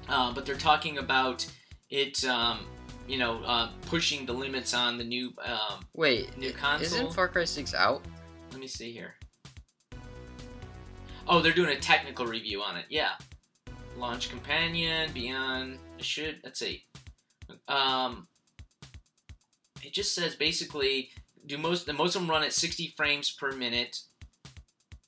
[0.09, 1.45] Uh, but they're talking about
[1.89, 2.65] it, um,
[3.07, 6.85] you know, uh, pushing the limits on the new um, Wait, new console.
[6.85, 8.01] isn't Far Cry Six out?
[8.51, 9.15] Let me see here.
[11.27, 12.85] Oh, they're doing a technical review on it.
[12.89, 13.11] Yeah,
[13.97, 15.79] launch companion, beyond.
[15.97, 16.39] It should.
[16.43, 16.83] Let's see.
[17.67, 18.27] Um,
[19.81, 21.09] it just says basically
[21.45, 23.99] do most the most of them run at 60 frames per minute.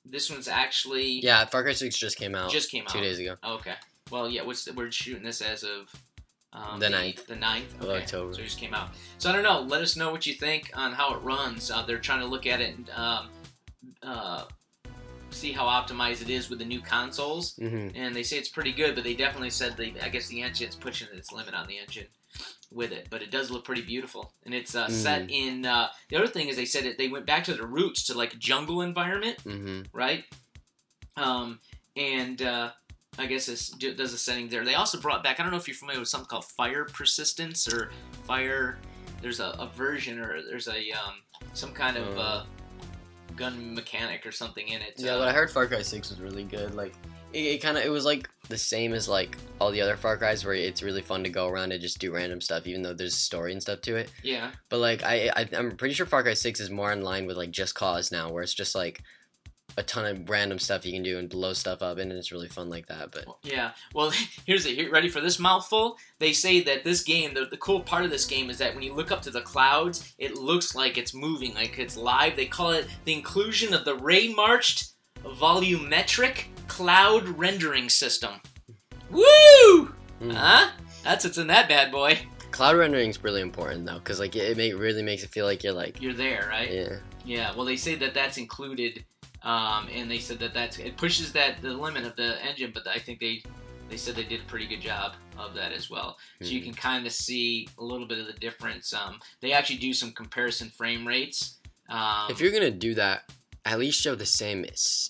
[0.04, 3.18] This one's actually Yeah, Far Cry Six just came out just came out two days
[3.18, 3.36] ago.
[3.44, 3.74] Okay.
[4.10, 4.42] Well, yeah.
[4.42, 5.92] What's we're shooting this as of
[6.52, 8.02] um, The 9th The 9th of okay.
[8.02, 8.34] October.
[8.34, 8.90] So it just came out.
[9.18, 9.60] So I don't know.
[9.62, 11.70] Let us know what you think on how it runs.
[11.70, 13.28] Uh, they're trying to look at it and um,
[14.02, 14.44] uh,
[15.30, 17.54] see how optimized it is with the new consoles.
[17.56, 19.94] hmm And they say it's pretty good, but they definitely said they.
[20.02, 22.06] I guess the engine's pushing its limit on the engine
[22.72, 24.32] with it, but it does look pretty beautiful.
[24.44, 25.64] And it's uh, set in.
[25.66, 28.16] Uh, the other thing is they said it, they went back to the roots to
[28.18, 30.24] like jungle environment hmm right?
[31.16, 31.60] Um,
[31.96, 32.70] and uh,
[33.18, 34.64] I guess it does a setting there.
[34.64, 35.40] They also brought back.
[35.40, 37.90] I don't know if you're familiar with something called fire persistence or
[38.24, 38.78] fire.
[39.22, 41.14] There's a, a version or there's a um,
[41.54, 42.20] some kind of Uh.
[42.20, 42.44] uh,
[43.36, 44.94] gun mechanic or something in it.
[44.96, 46.74] Yeah, but I heard Far Cry Six was really good.
[46.74, 46.94] Like,
[47.32, 50.16] it, it kind of it was like the same as like all the other Far
[50.16, 52.94] Cries, where it's really fun to go around and just do random stuff, even though
[52.94, 54.10] there's story and stuff to it.
[54.22, 57.26] yeah, But like, I, I I'm pretty sure Far Cry Six is more in line
[57.26, 59.02] with like Just Cause now, where it's just like
[59.78, 62.48] a ton of random stuff you can do and blow stuff up, and it's really
[62.48, 63.12] fun like that.
[63.12, 63.72] But yeah.
[63.94, 64.10] Well,
[64.46, 64.74] here's it.
[64.74, 65.98] Here, ready for this mouthful?
[66.18, 68.82] They say that this game, the, the cool part of this game is that when
[68.82, 72.36] you look up to the clouds, it looks like it's moving, like it's live.
[72.36, 74.92] They call it the inclusion of the ray marched
[75.24, 78.40] volumetric cloud rendering system.
[79.10, 79.22] Woo!
[80.20, 80.32] mm.
[80.32, 80.70] Huh?
[81.04, 82.18] That's what's in that bad boy.
[82.50, 85.44] cloud rendering is really important though, because like it, it make, really makes it feel
[85.46, 86.72] like you're like You're there, right?
[86.72, 86.96] yeah.
[87.24, 89.04] Yeah, well, they say that that's included,
[89.42, 92.86] um, and they said that that's it pushes that the limit of the engine, but
[92.86, 93.42] I think they
[93.88, 96.16] they said they did a pretty good job of that as well.
[96.42, 96.64] So you Mhm.
[96.64, 98.92] can kind of see a little bit of the difference.
[98.92, 101.58] Um, they actually do some comparison frame rates.
[101.88, 103.30] Um, If you're gonna do that,
[103.64, 104.64] at least show the same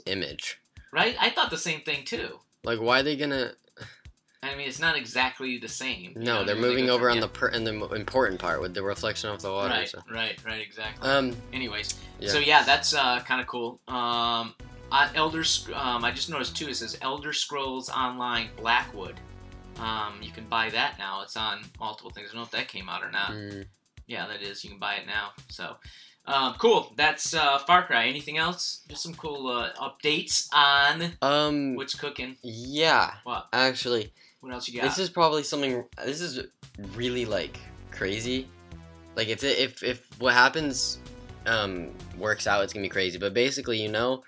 [0.06, 0.58] image.
[0.92, 2.38] right, I thought the same thing too.
[2.64, 3.54] Like, why are they gonna?
[4.42, 6.12] I mean, it's not exactly the same.
[6.16, 7.22] No, know, they're moving over on yeah.
[7.22, 9.74] the per- and the important part with the reflection of the water.
[9.74, 10.00] Right, So.
[10.10, 11.08] right, right, exactly.
[11.08, 12.28] Um, Anyways, Yeah.
[12.30, 13.80] so yeah, that's uh, kind of cool.
[13.88, 14.54] Um,
[14.92, 16.68] on Elder, Sc- um, I just noticed too.
[16.68, 19.16] It says Elder Scrolls Online Blackwood.
[19.78, 21.22] Um, you can buy that now.
[21.22, 22.28] It's on multiple things.
[22.30, 23.32] I don't know if that came out or not.
[23.32, 23.66] mm,
[24.06, 24.62] Yeah, that is.
[24.64, 25.30] You can buy it now.
[25.50, 25.76] So,
[26.26, 26.92] um, cool.
[26.96, 28.06] That's uh, Far Cry.
[28.06, 28.82] Anything else?
[28.88, 32.36] Just some cool uh, updates on um, what's cooking.
[32.42, 33.48] yeah, What?
[33.52, 34.12] actually,
[34.46, 34.84] What else you got?
[34.88, 35.82] this is probably something.
[36.04, 36.46] This is
[36.94, 37.58] really like
[37.90, 38.46] crazy.
[39.16, 41.00] Like if it, if if what happens,
[41.46, 43.18] um, works out, it's gonna be crazy.
[43.18, 44.22] But basically, you know,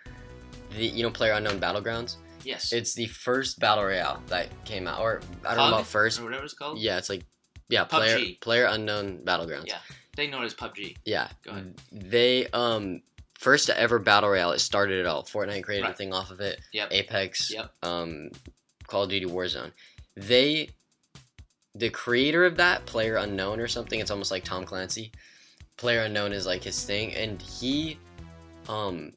[0.76, 2.16] the you know, Player Unknown Battlegrounds.
[2.42, 2.72] yes.
[2.72, 6.18] It's the first battle royale that came out, or I don't know about first.
[6.18, 6.78] or whatever it's called.
[6.80, 7.22] Yeah, it's like
[7.68, 8.40] yeah, player PUBG.
[8.40, 9.68] Player Unknown Battlegrounds.
[9.68, 9.78] Yeah.
[10.16, 10.96] They know it as PUBG.
[11.04, 11.28] Yeah.
[11.44, 11.74] Go ahead.
[11.92, 13.02] They um
[13.38, 14.50] first ever battle royale.
[14.50, 15.22] It started it all.
[15.22, 16.60] Fortnite created a thing off of it.
[16.72, 16.88] Yep.
[16.90, 17.52] Apex.
[17.54, 17.70] Yep.
[17.84, 18.30] Um,
[18.88, 19.70] Call of Duty Warzone.
[20.18, 20.70] They,
[21.74, 24.00] the creator of that, Player Unknown or something.
[24.00, 25.12] It's almost like Tom Clancy.
[25.76, 27.98] Player Unknown is like his thing, and he,
[28.68, 29.12] um,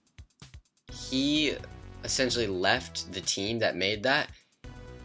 [0.92, 1.56] he
[2.04, 4.30] essentially left the team that made that,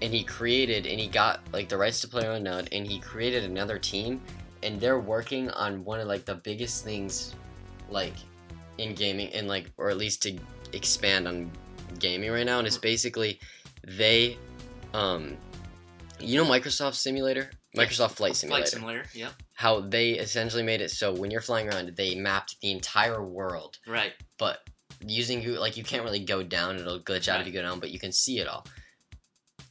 [0.03, 3.45] and he created and he got like the rights to Player Unknown, and he created
[3.45, 4.21] another team,
[4.63, 7.35] and they're working on one of like the biggest things,
[7.89, 8.15] like
[8.77, 10.39] in gaming, and like or at least to
[10.75, 11.51] expand on
[11.99, 13.41] gaming right now, and it's basically
[13.87, 14.37] they,
[14.93, 15.39] um,
[16.21, 19.05] you know Microsoft Simulator, Microsoft Flight Simulator Flight Simulator.
[19.15, 19.33] Yep.
[19.55, 23.79] how they essentially made it so when you're flying around, they mapped the entire world,
[23.87, 24.13] Right.
[24.39, 24.59] but
[25.07, 27.81] using Google, like you can't really go down; it'll glitch out if you go down,
[27.81, 28.67] but you can see it all.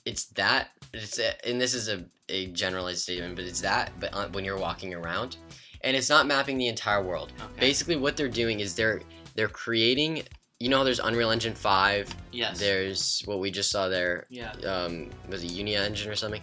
[0.05, 4.13] It's that, it's a, and this is a, a generalized statement, but it's that, but
[4.13, 5.37] on, when you're walking around,
[5.81, 7.31] and it's not mapping the entire world.
[7.39, 7.59] Okay.
[7.59, 9.01] Basically, what they're doing is they're
[9.35, 10.21] they're creating.
[10.59, 12.13] You know, how there's Unreal Engine Five.
[12.31, 12.59] yes.
[12.59, 14.51] There's what we just saw there Yeah.
[14.65, 16.41] um was it Unia engine or something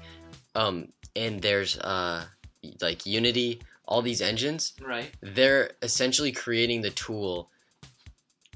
[0.55, 2.25] um and there's uh
[2.81, 5.11] like Unity all these engines Right.
[5.23, 7.51] they're essentially creating the tool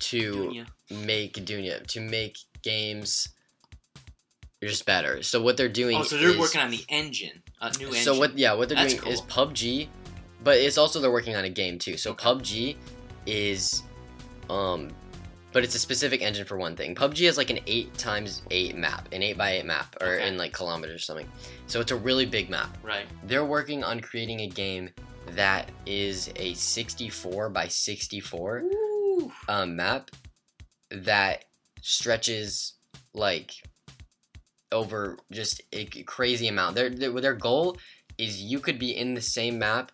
[0.00, 0.66] to Dunia.
[1.04, 3.28] make Dunia to make games
[4.62, 7.70] just better so what they're doing Oh, so they're is- working on the engine, a
[7.78, 8.02] new engine.
[8.02, 9.20] so what yeah what they're That's doing is.
[9.22, 9.88] PUBG
[10.44, 12.24] but it's also they're working on a game too so Okay.
[12.24, 12.76] PUBG
[13.26, 13.82] is
[14.50, 14.90] um
[15.56, 16.94] but it's a specific engine for one thing.
[16.94, 20.28] PUBG is like an eight times eight map, an eight by eight map, or Okay.
[20.28, 21.26] in like kilometers or something.
[21.66, 22.76] So it's a really big map.
[22.82, 23.06] Right.
[23.24, 24.90] They're working on creating a game
[25.28, 28.64] that is a 64 by 64
[29.48, 30.10] um, map
[30.90, 31.46] that
[31.80, 32.74] stretches
[33.14, 33.52] like
[34.72, 36.74] over just a crazy amount.
[36.74, 37.78] Their their, goal
[38.18, 39.90] is you could be in the same map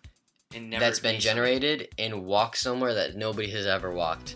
[0.53, 4.35] And never that's been be generated and walk somewhere that nobody has ever walked,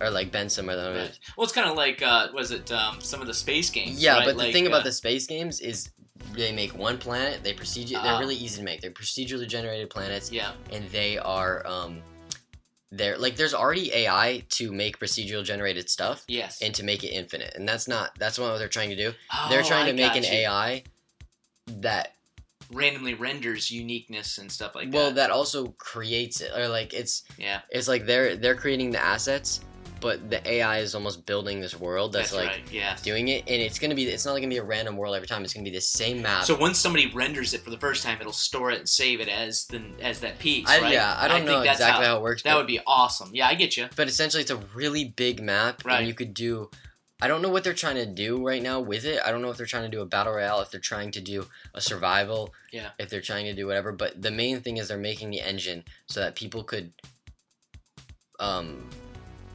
[0.00, 0.76] or like that something.
[0.76, 1.00] nobody.
[1.00, 1.18] Right.
[1.36, 4.02] Well, it's kind of like uh, was it um, some of the space games?
[4.02, 4.26] Yeah, right?
[4.26, 5.90] but the thing uh, about the space games is
[6.34, 7.42] they make one planet.
[7.42, 7.94] They procedure.
[8.02, 8.18] They're Ah.
[8.18, 8.80] really easy to make.
[8.80, 10.52] They're procedurally generated planets, Yeah.
[10.72, 12.02] and they are um,
[12.90, 16.60] they're like there's already AI to make procedural generated stuff Yes.
[16.62, 19.12] and to make it infinite, and that's not that's what they're trying to do.
[19.32, 20.30] Oh, they're trying I to make an you.
[20.30, 20.82] AI
[21.66, 22.14] that
[22.72, 25.06] randomly renders uniqueness and stuff like well that.
[25.06, 27.60] Well, that also creates it or like it's Yeah.
[27.70, 29.60] it's like they're they're creating the assets
[30.00, 32.72] but the ai is almost building this world that's, That's, like right.
[32.72, 32.96] Yeah.
[33.02, 35.28] doing it and it's gonna be it's not like gonna be a random world every
[35.28, 38.02] time it's gonna be the same map So once somebody renders it for the first
[38.02, 40.68] time, it'll store it and save it as the as that piece.
[40.68, 40.92] I, right?
[40.92, 43.30] yeah i don't think know that's exactly how, how, it works That would be awesome.
[43.32, 43.88] Yeah, I get you.
[43.96, 45.98] but essentially it's a really big map Right.
[46.00, 46.70] and you could do
[47.22, 49.48] i don't know what they're trying to do right now with it i don't know
[49.50, 52.52] if they're trying to do a battle royale if they're trying to do a survival
[52.72, 52.90] Yeah.
[52.98, 55.84] if they're trying to do whatever but the main thing is they're making the engine
[56.06, 56.92] so that people could
[58.40, 58.84] um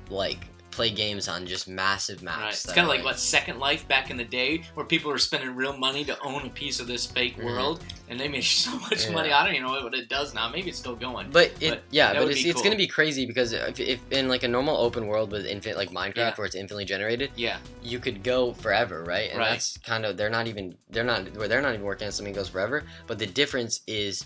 [0.10, 2.54] like play games on just massive maps Right.
[2.54, 5.54] It's kind of like what Second Life back in the day, where people were spending
[5.56, 7.44] real money to own a piece of this fake Mhm.
[7.46, 9.12] world, and they made so much Yeah.
[9.12, 9.32] money.
[9.34, 10.48] I don't even know what it does now.
[10.48, 11.32] Maybe it's still going.
[11.32, 14.30] But it, But yeah, but it's, be it's gonna be crazy because if, if in
[14.30, 16.36] like a normal open world with infinite like Minecraft Yeah.
[16.36, 17.58] where it's infinitely generated, yeah.
[17.84, 19.32] you could go forever, right?
[19.32, 19.50] And Right.
[19.50, 22.34] that's kind of they're not even they're not where they're not even working on something
[22.34, 22.84] that goes forever.
[23.08, 24.24] But the difference is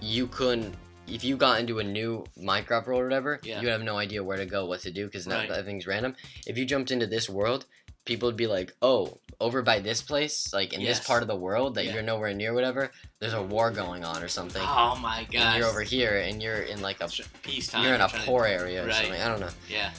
[0.00, 0.74] you couldn't
[1.08, 3.60] if you got into a new Minecraft world or whatever, Yeah.
[3.60, 5.48] you would have no idea where to go, what to do because Right.
[5.48, 6.14] that random.
[6.46, 7.66] If you jumped into this world,
[8.04, 10.98] people would be like, "Oh, over by this place, like in Yes.
[10.98, 11.94] this part of the world that Yeah.
[11.94, 12.90] you're nowhere near, whatever.
[13.20, 16.62] There's a war going on or something." Oh my and you're over here and you're
[16.62, 17.08] in like a
[17.42, 17.84] Peacetime.
[17.84, 18.94] you're in a poor area or Right.
[18.96, 19.20] something.
[19.22, 19.50] I don't know.
[19.68, 19.90] Yeah.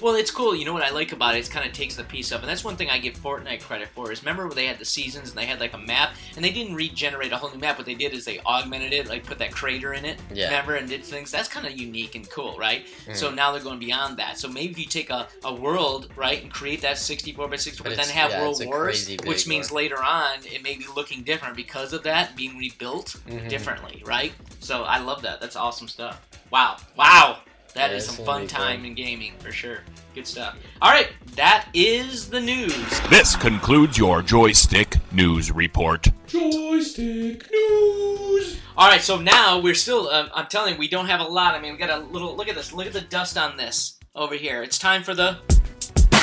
[0.00, 0.54] Well, it's cool.
[0.54, 1.46] You know what I like about it?
[1.46, 3.88] It kind of takes the piece up, and that's one thing I give Fortnite credit
[3.88, 4.12] for.
[4.12, 6.50] Is remember when they had the seasons and they had like a map, and they
[6.52, 7.76] didn't regenerate a whole new map.
[7.78, 10.18] What they did is they augmented it, like put that crater in it.
[10.32, 10.46] Yeah.
[10.46, 11.30] Remember and did things.
[11.30, 12.86] That's kind of unique and cool, right?
[13.06, 13.16] Mm.
[13.16, 14.38] So now they're going beyond that.
[14.38, 17.84] So maybe if you take a, a world, right, and create that 64 by 64,
[17.84, 19.80] But but then have yeah, World Wars, which means war.
[19.80, 23.48] later on it may be looking different because of that being rebuilt Mhm.
[23.48, 24.32] differently, right?
[24.60, 25.40] So I love that.
[25.40, 26.20] That's awesome stuff.
[26.50, 27.38] Wow, wow,
[27.74, 29.80] that Yeah, is some gonna fun time in gaming for sure.
[30.14, 30.56] Good stuff.
[30.82, 33.00] All right, that is the news.
[33.08, 36.08] This concludes your joystick news report.
[36.26, 38.60] Joystick news.
[38.76, 40.08] All right, so now we're still.
[40.08, 41.54] Um, I'm telling you, we don't have a lot.
[41.54, 42.36] I mean, we got a little.
[42.36, 42.72] Look at this.
[42.72, 44.62] Look at the dust on this over here.
[44.62, 45.38] It's time for the.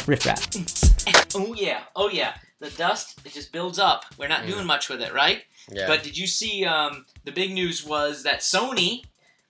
[0.08, 0.48] Riff Raff.
[1.38, 2.34] Oh yeah, oh yeah.
[2.62, 4.06] The dust it just builds up.
[4.18, 4.48] We're not Mm.
[4.48, 5.44] doing much with it, right?
[5.70, 5.86] Yeah.
[5.88, 6.66] But did you see?
[6.66, 9.04] Um, the big news was that Sony.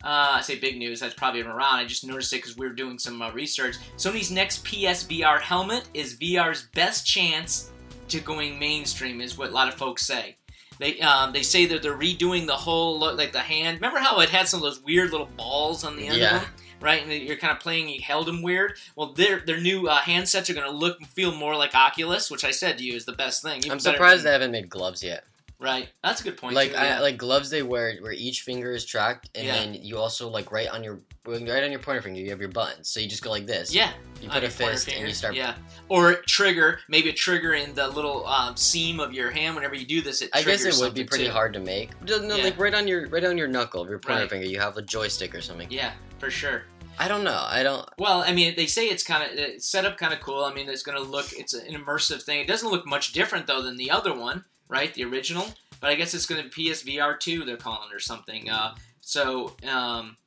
[0.04, 1.00] Uh, I say big news.
[1.00, 1.80] That's probably been around.
[1.80, 3.76] I just noticed it because we were doing some uh, research.
[3.98, 7.72] Sony's next PSVR helmet is VR's best chance
[8.10, 10.38] to going mainstream, is what a lot of folks say.
[10.78, 13.78] They um, they say that they're redoing the whole look, like the hand.
[13.78, 16.36] Remember how it had some of those weird little balls on the end Yeah.
[16.36, 17.02] of them, right?
[17.02, 18.74] And you're kind of playing, you held them weird.
[18.98, 22.30] Well, their their new uh, handsets are going to look and feel more like Oculus,
[22.30, 23.60] which I said to you is the best thing.
[23.60, 25.24] Even I'm surprised than- they haven't made gloves yet.
[25.60, 26.54] Right, that's a good point.
[26.54, 27.00] Like too, I, yeah.
[27.00, 29.54] like gloves they wear where each finger is tracked, and Yeah.
[29.56, 32.50] then you also like right on your right on your pointer finger you have your
[32.50, 32.90] buttons.
[32.90, 33.74] So you just go like this.
[33.74, 33.92] yeah,
[34.22, 35.34] You put a fist and you start.
[35.34, 35.56] Yeah,
[35.88, 39.56] or trigger, maybe a trigger in the little um, seam of your hand.
[39.56, 40.66] Whenever you do this, it triggers.
[40.66, 41.32] I guess it would be pretty too.
[41.32, 41.90] hard to make.
[42.08, 42.44] No, Yeah.
[42.44, 44.30] like right on your right on your knuckle of your pointer Right.
[44.30, 45.72] finger, you have a joystick or something.
[45.72, 46.64] Yeah, for sure.
[47.00, 47.44] I don't know.
[47.46, 47.86] I don't.
[47.98, 50.46] Well, I mean, they say it's kind of set up kind of cool.
[50.46, 52.40] I mean, it's going to look it's an immersive thing.
[52.40, 54.94] It doesn't look much different though than the other one, right?
[54.94, 55.46] The original.
[55.82, 57.44] But I guess it's going to be PSVR two.
[57.46, 58.50] They're calling it or something.
[58.50, 60.18] Uh, so, um,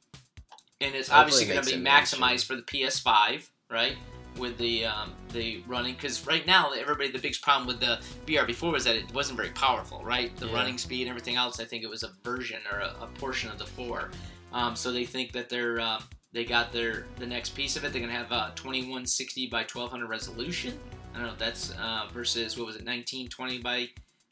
[0.81, 3.97] and it's Hopefully obviously it going to be makes maximized for the PS5, right?
[4.37, 8.47] With the um, the running, because right now everybody the biggest problem with the VR
[8.47, 10.37] before was that it wasn't very powerful, right?
[10.37, 10.55] The Yeah.
[10.55, 11.59] running speed, and everything else.
[11.59, 14.11] I think it was a version or a, a portion of the four.
[14.53, 16.01] Um, so they think that they're uh,
[16.33, 17.93] they got their the next piece of it.
[17.93, 20.79] They're gonna have uh, 2160 by 1200 resolution.
[21.13, 23.89] I don't know if that's uh, versus what was it 1920 by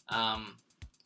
[0.09, 0.55] um,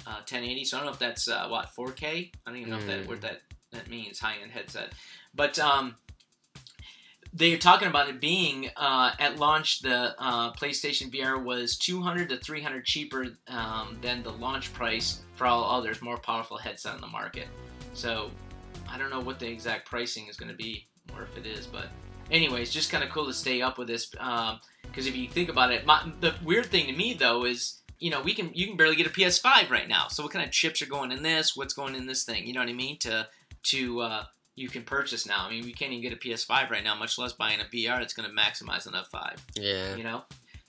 [0.07, 0.65] uh, 1080.
[0.65, 2.05] So I don't know if that's uh, what 4K.
[2.47, 3.09] I don't even know if that Hmm.
[3.09, 4.93] what that that means high end headset.
[5.35, 5.97] But um,
[7.33, 9.81] they're talking about it being uh, at launch.
[9.81, 15.47] The uh, PlayStation VR was 200 to 300 cheaper um, than the launch price for
[15.47, 17.47] all others more powerful headset on the market.
[17.95, 18.31] So
[18.91, 21.67] I don't know what the exact pricing is going to be, or if it is,
[21.67, 21.87] but
[22.33, 24.13] anyways, just kind of cool to stay up with this.
[24.19, 27.80] Um because if you think about it, my, the weird thing to me though is,
[28.01, 30.09] you know, we can you can barely get a PS5 right now.
[30.09, 31.57] So what kind of chips are going in this?
[31.57, 32.47] What's going in this thing?
[32.47, 32.99] You know what I mean?
[33.01, 33.29] To
[33.65, 34.25] to uh,
[34.57, 35.47] you can purchase now.
[35.47, 37.99] I mean, we can't even get a PS5 right now, much less buying a VR
[37.99, 39.95] that's going to maximize an F5 Yeah.
[39.97, 40.23] you know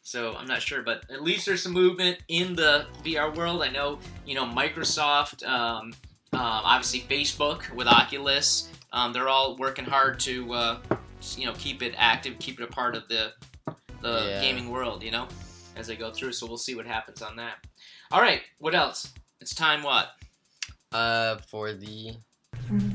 [0.03, 3.67] so i'm not sure but at least there's some movement in the vr world i
[3.69, 5.93] know you know microsoft um,
[6.33, 10.79] uh, obviously facebook with oculus um, they're all working hard to uh,
[11.37, 13.31] you know keep it active keep it a part of the
[14.01, 14.41] the Yeah.
[14.41, 15.27] gaming world you know
[15.75, 17.55] as they go through so we'll see what happens on that
[18.11, 20.09] all right what else it's time what
[20.91, 22.13] Uh, for the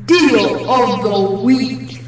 [0.07, 2.01] Deal of the week.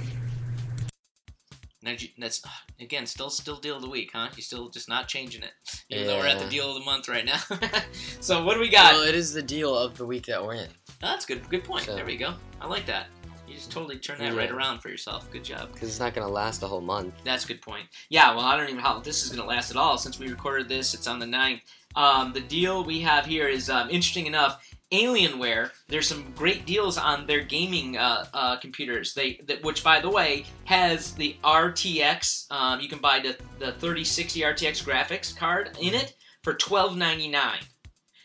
[1.82, 2.42] Now, that's
[2.80, 4.28] again still still deal of the week, huh?
[4.34, 5.52] You're still just not changing it,
[5.90, 7.38] even though we're at the deal of the month right now.
[8.20, 8.94] so what do we got?
[8.94, 10.68] well, it is the deal of the week that we're in.
[11.02, 11.48] Oh, that's good.
[11.48, 11.84] Good point.
[11.84, 12.34] So- There we go.
[12.60, 13.06] I like that.
[13.48, 15.30] You just totally turn that right around for yourself.
[15.30, 15.72] Good job.
[15.72, 17.14] Because it's not gonna last a whole month.
[17.24, 17.86] That's a good point.
[18.10, 18.34] Yeah.
[18.34, 19.98] Well, I don't even know how this is going to last at all.
[19.98, 21.60] Since we recorded this, it's on the 9th.
[21.96, 24.64] Um, the deal we have here is um, interesting enough.
[24.92, 25.70] Alienware.
[25.88, 29.14] There's some great deals on their gaming uh, uh, computers.
[29.14, 32.50] They, that, which by the way, has the RTX.
[32.50, 37.56] Um, you can buy the the 3060 RTX graphics card in it for 12.99.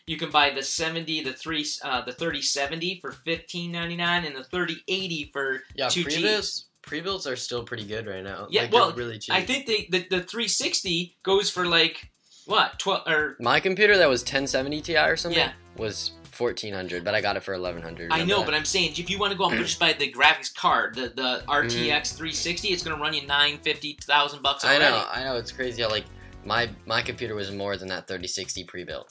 [0.06, 5.30] You can buy the 70, the three, uh, the 3070 for 15.99, and the 3080
[5.32, 8.46] for Yeah, two pre-builds, pre-builds are still pretty good right now.
[8.50, 9.34] Yeah, Like, well, really cheap.
[9.34, 12.10] I think they the, the 360 goes for like
[12.44, 15.52] what 12 or my computer that was 1070 Ti or something Yeah.
[15.78, 18.12] was 1400, but I got it for 1100.
[18.12, 20.54] I know, but I'm saying if you want to go and just buy the graphics
[20.54, 24.78] card, the the RTX 360, it's going to run you nine fifty thousand bucks I
[24.78, 25.36] know, I know.
[25.36, 26.04] It's crazy how like
[26.44, 29.10] my my computer was more than that 3060 pre-built.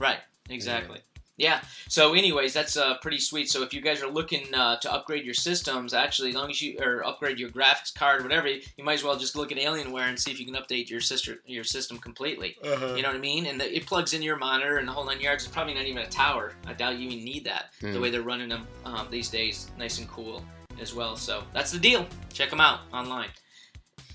[0.00, 0.18] Right.
[0.50, 0.98] Exactly.
[1.38, 1.62] Yeah.
[1.88, 3.48] So, anyways, that's uh, pretty sweet.
[3.48, 6.60] So, if you guys are looking uh, to upgrade your systems, actually, as long as
[6.60, 9.56] you or upgrade your graphics card, or whatever, you might as well just look at
[9.58, 12.56] Alienware and see if you can update your sister your system completely.
[12.62, 12.94] Uh-huh.
[12.94, 13.46] You know what I mean?
[13.46, 15.44] And the, it plugs in your monitor and the whole nine yards.
[15.44, 16.52] It's probably not even a tower.
[16.66, 17.70] I doubt you even need that.
[17.80, 18.02] The Hmm.
[18.02, 20.44] way they're running them um, these days, nice and cool
[20.80, 21.16] as well.
[21.16, 22.06] So that's the deal.
[22.32, 23.30] Check them out online.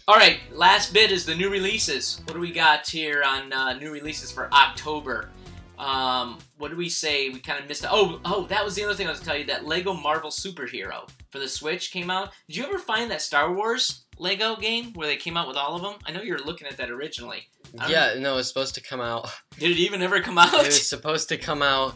[0.08, 2.22] All right, last bit is the new releases.
[2.26, 5.30] What do we got here on uh, new releases for October?
[5.78, 7.30] Um, what did we say?
[7.30, 7.86] We kind of missed.
[7.90, 9.46] Oh, oh, that was the other thing I was gonna tell you.
[9.46, 12.32] That Lego Marvel Superhero for the Switch came out.
[12.48, 15.75] Did you ever find that Star Wars Lego game where they came out with all
[15.75, 15.96] of them?
[16.06, 17.48] I know you were looking at that originally.
[17.88, 19.30] Yeah, no, it was supposed to come out.
[19.60, 20.54] Did it even ever come out?
[20.54, 21.94] It was supposed to come out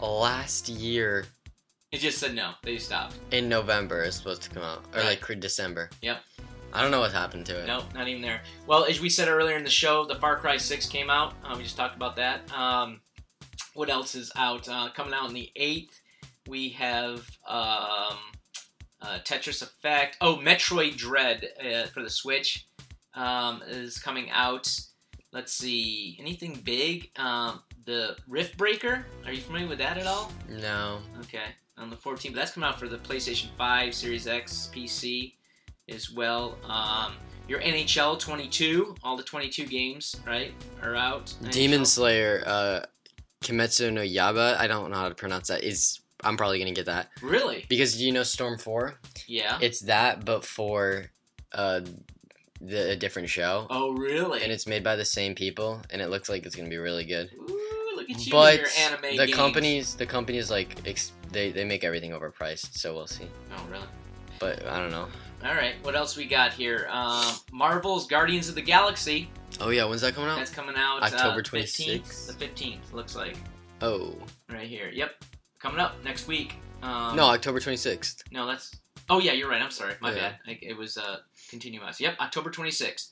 [0.00, 1.24] last year
[1.92, 2.52] It just said no.
[2.62, 3.14] They stopped.
[3.30, 4.02] in November.
[4.02, 5.20] It's supposed to come out, or Right.
[5.30, 5.88] like December.
[6.02, 6.18] Yep.
[6.72, 7.66] I don't know what happened to it.
[7.68, 8.42] No, not even there.
[8.66, 11.34] Well, as we said earlier in the show, the Far Cry 6 came out.
[11.44, 12.40] Uh, we just talked about that.
[12.52, 13.00] Um,
[13.74, 14.68] what else is out?
[14.68, 16.00] Uh, coming out on the 8th,
[16.48, 18.18] we have um,
[19.02, 20.16] uh, Tetris Effect.
[20.20, 22.66] Oh, Metroid Dread uh, for the Switch
[23.14, 24.70] um, is coming out.
[25.32, 26.16] Let's see.
[26.20, 27.10] Anything big?
[27.16, 29.04] Um, the Riftbreaker.
[29.26, 30.32] Are you familiar with that at all?
[30.48, 31.00] No.
[31.20, 31.46] Okay,
[31.76, 32.26] on the 14th.
[32.26, 35.34] But that's coming out for the PlayStation 5, Series X, PC
[35.88, 36.56] as well.
[36.64, 37.14] Um,
[37.46, 40.52] your NHL 22, all the 22 games, right,
[40.82, 41.34] are out.
[41.50, 41.86] Demon NHL.
[41.86, 42.80] Slayer, uh,
[43.44, 44.56] Kimetsu no Yaba.
[44.58, 45.62] I don't know how to pronounce that.
[45.62, 47.66] Is I'm probably gonna get that Really?
[47.68, 48.94] because you know Storm Four.
[49.26, 49.58] Yeah.
[49.60, 51.06] It's that, but for
[51.52, 51.82] uh,
[52.60, 54.42] the a different show, Oh, really?
[54.42, 57.04] and it's made by the same people, and it looks like it's gonna be really
[57.04, 57.30] good.
[57.36, 59.34] Ooh, look at you But your anime the games.
[59.34, 63.28] companies, the companies like ex- they they make everything overpriced, so we'll see.
[63.56, 63.86] Oh, really?
[64.40, 65.08] But I don't know.
[65.44, 65.74] All right.
[65.82, 66.88] What else we got here?
[66.90, 69.28] Um, Marvel's Guardians of the Galaxy.
[69.60, 70.38] Oh yeah, when's that coming out?
[70.38, 72.36] That's coming out October uh, 26th?
[72.38, 73.36] The 15th looks like
[73.80, 74.14] Oh
[74.50, 74.90] right here.
[74.92, 75.24] Yep.
[75.58, 76.54] Coming up next week.
[76.82, 78.22] Um, no, October 26th.
[78.30, 78.74] No, that's.
[79.08, 79.62] Oh yeah, you're right.
[79.62, 79.94] I'm sorry.
[80.00, 80.18] My Yeah.
[80.20, 80.34] bad.
[80.46, 81.18] I, it was uh
[81.50, 82.00] continuous.
[82.00, 83.10] Yep, October 26th.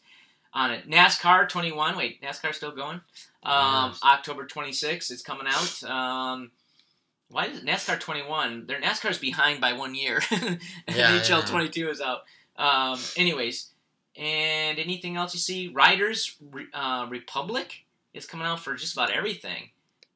[0.55, 1.97] On it, NASCAR 21.
[1.97, 3.01] Wait, NASCAR still going?
[3.43, 3.95] Um.
[4.05, 5.11] October 26th.
[5.11, 5.83] It's coming out.
[5.85, 6.51] Um,
[7.31, 8.67] why is it NASCAR 21?
[8.67, 10.21] Their NASCAR's behind by one year.
[10.31, 11.47] Yeah, NHL yeah.
[11.47, 12.21] 22 is out.
[12.59, 13.69] Um, anyways,
[14.17, 15.69] and anything else you see?
[15.69, 16.37] Riders
[16.75, 17.85] uh, Republic
[18.15, 19.71] is coming out for just about everything.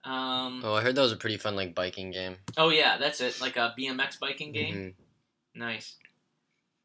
[0.05, 2.37] Um, Oh, I heard that was a pretty fun like biking game.
[2.57, 3.41] oh yeah, that's it.
[3.41, 4.75] Like a BMX biking game.
[4.75, 4.95] Mhm.
[5.55, 5.97] Nice.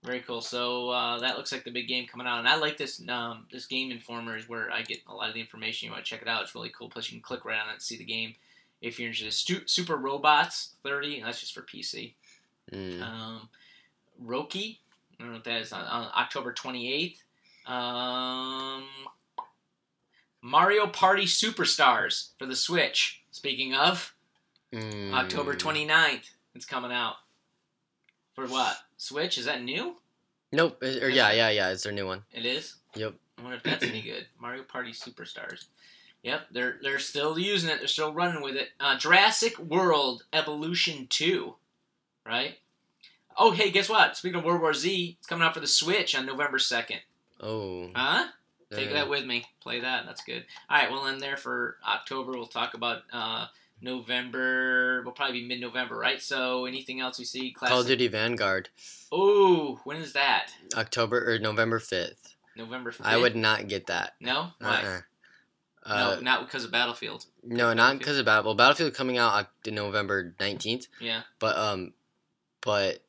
[0.03, 0.41] Very cool.
[0.41, 2.99] So uh, that looks like the big game coming out, and I like this.
[3.07, 5.86] Um, this Game Informer is where I get a lot of the information.
[5.86, 6.41] You want to check it out?
[6.41, 6.89] It's really cool.
[6.89, 8.34] Plus, you can click right on it and see the game
[8.82, 9.32] if you're interested.
[9.34, 11.22] Stu- Super Robots 30.
[11.22, 12.14] That's just for PC.
[12.74, 13.01] Mm.
[13.03, 13.49] Um,
[14.26, 14.78] Roki.
[15.22, 15.72] I don't know what that is.
[15.72, 17.17] On, on October 28th.
[17.67, 18.86] Um,
[20.41, 23.22] Mario Party Superstars for the Switch.
[23.32, 24.13] Speaking of,
[24.74, 25.11] Mm.
[25.13, 26.30] October 29th.
[26.55, 27.15] It's coming out.
[28.36, 28.78] For what?
[28.95, 29.38] Switch?
[29.38, 29.97] Is that new?
[30.53, 30.82] Nope.
[30.82, 31.69] or yeah, yeah, yeah.
[31.72, 32.24] It's their new one.
[32.32, 32.76] It is.
[32.95, 33.13] Yep.
[33.38, 34.28] I wonder if that's any good.
[34.39, 35.65] Mario Party Superstars.
[36.24, 37.80] Yep, they're they're still using it.
[37.80, 38.69] They're still running with it.
[38.80, 41.55] Uh, Jurassic World Evolution Two,
[42.26, 42.57] right?
[43.38, 44.17] Oh, hey, guess what?
[44.17, 46.99] Speaking of World War Z, it's coming out for the Switch on November second.
[47.39, 47.89] Oh.
[47.95, 48.27] Huh?
[48.73, 49.45] Take that with me.
[49.61, 50.05] Play that.
[50.05, 50.45] That's good.
[50.69, 52.32] All right, we'll end there for October.
[52.32, 53.47] We'll talk about uh,
[53.82, 55.01] November.
[55.03, 56.21] We'll probably be mid-November, right?
[56.21, 57.51] So, anything else we see?
[57.51, 57.71] Classic.
[57.71, 58.69] Call of Duty Vanguard,
[59.11, 60.53] Oh, when is that?
[60.75, 62.36] October or November fifth.
[62.55, 63.01] November 5th?
[63.03, 64.13] I would not get that.
[64.19, 64.49] No?
[64.59, 65.01] Why?
[65.86, 65.97] Uh-uh.
[65.97, 67.25] no, Uh, not because of Battlefield.
[67.43, 68.55] no, not because of Battle.
[68.55, 71.21] Battlefield coming out November nineteenth, Yeah.
[71.39, 71.93] but um,
[72.61, 73.03] but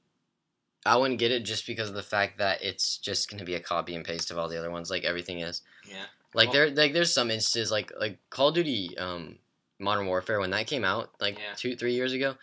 [0.84, 3.60] I wouldn't get it just because of the fact that it's just gonna be a
[3.60, 5.62] copy and paste of all the other ones, like everything is.
[5.88, 6.04] Yeah.
[6.34, 9.38] Like Well- there, like there's some instances, like like Call of Duty, um,
[9.78, 11.54] Modern Warfare when that came out, like Yeah.
[11.56, 12.36] two three years ago,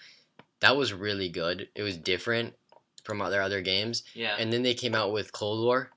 [0.62, 1.70] that was really good.
[1.76, 2.54] It was different
[3.04, 4.36] from other other games, Yeah.
[4.38, 5.92] and then they came out with Cold War,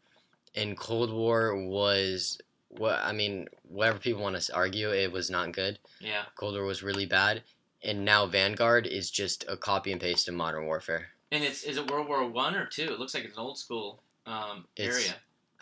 [0.54, 2.38] and Cold War was
[2.68, 3.48] what I mean.
[3.64, 5.78] Whatever people want to argue, it was not good.
[6.00, 6.24] yeah.
[6.36, 7.42] Cold War was really bad,
[7.82, 11.11] and now Vanguard is just a copy and paste of Modern Warfare.
[11.32, 12.84] And it's is it World War One or two?
[12.84, 15.14] It looks like it's an old school um, It's- area.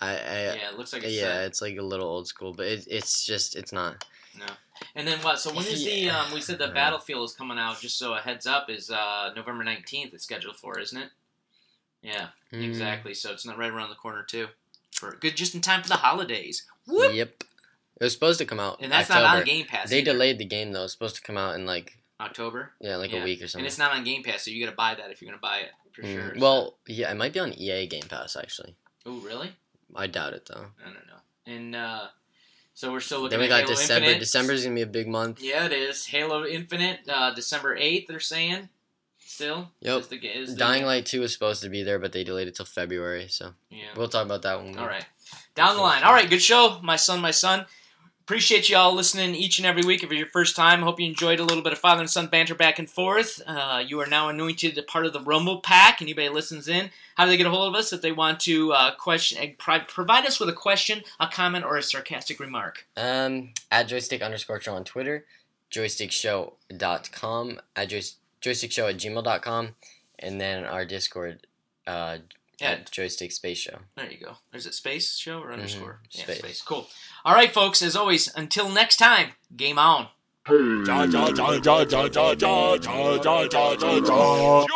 [0.02, 0.14] I, I
[0.56, 1.44] Yeah, it looks like it's yeah, set.
[1.44, 4.04] it's like a little old school, but it, it's just it's not.
[4.38, 4.46] No.
[4.94, 5.38] And then what?
[5.38, 6.18] So when is the Yeah.
[6.22, 7.80] um, we said the Battlefield is coming out?
[7.80, 10.14] Just so a heads up, is uh, November nineteenth.
[10.14, 11.10] It's scheduled for, isn't it?
[12.02, 13.12] Yeah, Mm, exactly.
[13.12, 14.48] So it's not right around the corner too.
[14.90, 16.62] For good, just in time for the holidays.
[16.86, 17.12] Whoop!
[17.14, 17.44] Yep.
[18.00, 18.78] It was supposed to come out.
[18.80, 19.26] And that's October.
[19.28, 19.90] not on Game Pass.
[19.90, 20.12] They either.
[20.12, 20.84] delayed the game though.
[20.84, 23.22] It's supposed to come out in like October, yeah, like Yeah.
[23.22, 23.60] a week or something.
[23.64, 25.40] and it's not on Game Pass, so you got to buy that if you're gonna
[25.40, 26.34] buy it for Mm, sure.
[26.38, 28.74] Well, yeah, it might be on EA Game Pass actually.
[29.06, 29.52] oh really?
[29.96, 30.66] I doubt it though.
[30.82, 31.20] I don't know.
[31.46, 32.08] And uh,
[32.74, 34.04] so we're still looking Then we got Halo December.
[34.06, 34.20] Infinite.
[34.20, 35.40] December's gonna be a big month.
[35.42, 36.06] Yeah, it is.
[36.06, 38.68] Halo Infinite, uh, December 8th, they're saying.
[39.18, 39.70] Still?
[39.80, 40.00] Yep.
[40.00, 42.48] Is the, is the- Dying Light Two was supposed to be there, but they delayed
[42.48, 43.28] it till February.
[43.28, 43.84] So Yeah.
[43.96, 44.76] we'll talk about that one.
[44.78, 45.06] All right.
[45.54, 46.02] Down the line.
[46.02, 46.78] All right, good show.
[46.82, 47.66] My son, my son.
[48.30, 50.04] Appreciate you all listening each and every week.
[50.04, 52.28] If it's your first time, hope you enjoyed a little bit of father and son
[52.28, 53.42] banter back and forth.
[53.44, 56.00] Uh, you are now anointed a part of the Rumble Pack.
[56.00, 58.72] Anybody listens in, how do they get a hold of us if they want to
[58.72, 62.86] uh, question, uh, provide us with a question, a comment, or a sarcastic remark?
[62.96, 65.24] Um, at joystick underscore show on Twitter,
[65.72, 69.74] joystickshow.com, at joys- joystickshow at gmail.com,
[70.20, 71.48] and then our Discord,
[71.84, 72.18] uh,
[72.61, 72.72] Yeah.
[72.72, 73.78] at joystick space show.
[73.96, 74.36] There you go.
[74.52, 76.00] Is it space show or underscore?
[76.11, 76.38] Yeah, space.
[76.38, 76.62] space.
[76.62, 76.86] Cool.
[77.24, 77.82] All right, folks.
[77.82, 80.08] As always, until next time, game on.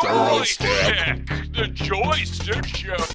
[0.01, 3.14] Joystick, the joystick show.